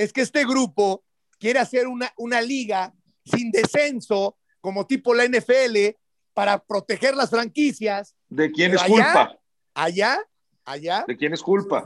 [0.00, 1.04] es que este grupo
[1.38, 2.94] quiere hacer una, una liga
[3.24, 5.94] sin descenso, como tipo la NFL,
[6.32, 8.14] para proteger las franquicias.
[8.28, 9.38] ¿De quién es allá- culpa?
[9.74, 10.18] Allá,
[10.64, 11.04] allá.
[11.06, 11.82] ¿De quién es culpa?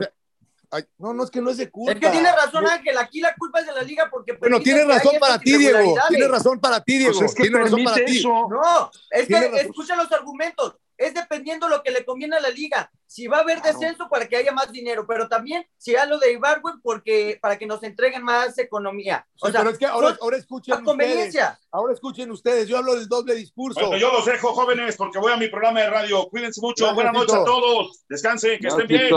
[0.71, 1.91] ay, no, no es que no es de culpa.
[1.91, 2.97] Es que tiene razón, No, Ángel.
[2.97, 4.31] Aquí la culpa es de la liga porque.
[4.33, 5.95] Bueno, permite tiene razón para ti, Diego.
[6.07, 7.19] Tiene razón para ti, Diego.
[7.19, 8.23] Pues es que tiene razón para ti.
[8.23, 10.77] No, es que escucha los argumentos.
[10.97, 12.89] Es dependiendo lo que le conviene a la liga.
[13.05, 13.77] Si va a haber Claro.
[13.79, 17.57] descenso para que haya más dinero, pero también si hay lo de Ibargüen porque para
[17.57, 19.27] que nos entreguen más economía.
[19.41, 20.85] O Sí, sea, pero es que ahora, ahora escuchen ustedes.
[20.85, 21.59] conveniencia.
[21.71, 22.67] Ahora escuchen ustedes.
[22.67, 23.79] Yo hablo del doble discurso.
[23.81, 26.27] Bueno, yo los dejo, jóvenes, porque voy a mi programa de radio.
[26.29, 26.85] Cuídense mucho.
[26.85, 28.05] Gracias, Buenas noches a todos.
[28.09, 29.09] Descansen, que estén bien.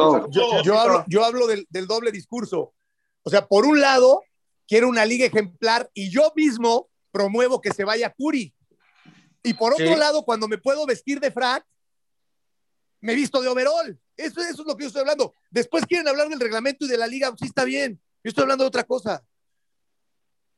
[0.65, 2.75] Yo hablo, yo hablo del, del doble discurso.
[3.23, 4.23] O sea, por un lado,
[4.67, 8.55] quiero una liga ejemplar y yo mismo promuevo que se vaya Curi.
[9.43, 9.97] Y por otro Sí.
[9.97, 11.65] lado, cuando me puedo vestir de frac,
[13.01, 13.99] me visto de overall.
[14.17, 15.33] Eso, eso es lo que yo estoy hablando.
[15.51, 17.33] Después quieren hablar del reglamento y de la liga.
[17.39, 18.01] Sí, está bien.
[18.25, 19.25] Yo estoy hablando de otra cosa.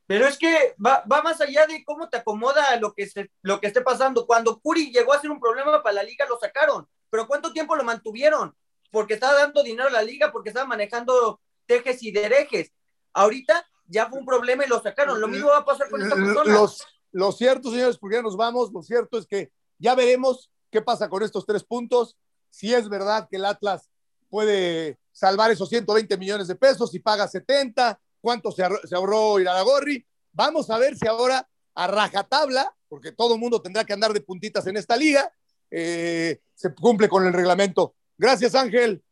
[0.07, 3.61] Pero es que va, va más allá de cómo te acomoda lo que, se, lo
[3.61, 4.27] que esté pasando.
[4.27, 6.89] Cuando Curi llegó a ser un problema para la liga, lo sacaron.
[7.11, 8.57] Pero ¿cuánto tiempo lo mantuvieron?
[8.91, 12.73] Porque estaba dando dinero a la liga, porque estaba manejando tejes y derejes.
[13.13, 15.21] Ahorita ya fue un problema y lo sacaron.
[15.21, 16.55] Lo mismo va a pasar con esta persona.
[16.55, 20.81] Los, lo cierto, señores, porque ya nos vamos, lo cierto es que ya veremos qué
[20.83, 22.17] pasa con estos tres puntos.
[22.51, 23.89] Si es verdad que el Atlas
[24.29, 29.41] puede salvar esos 120 millones de pesos y paga 70, cuánto se, ahorró- se ahorró
[29.41, 30.07] Iraragorri.
[30.33, 34.21] Vamos a ver si ahora a rajatabla, porque todo el mundo tendrá que andar de
[34.21, 35.33] puntitas en esta liga,
[35.71, 37.95] eh, se cumple con el reglamento.
[38.19, 39.03] Gracias, Ángel.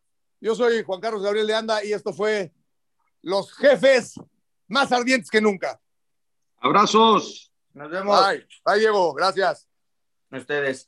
[0.41, 2.53] Yo soy Juan Carlos Gabriel de Anda y esto fue
[3.23, 4.15] Los Jefes
[4.69, 5.81] más ardientes que nunca.
[6.59, 7.48] Abrazos.
[7.75, 8.27] Nos vemos.
[8.27, 8.47] Bye.
[8.65, 9.15] Bye, Diego.
[9.15, 9.69] Gracias.
[10.31, 10.88] Ustedes.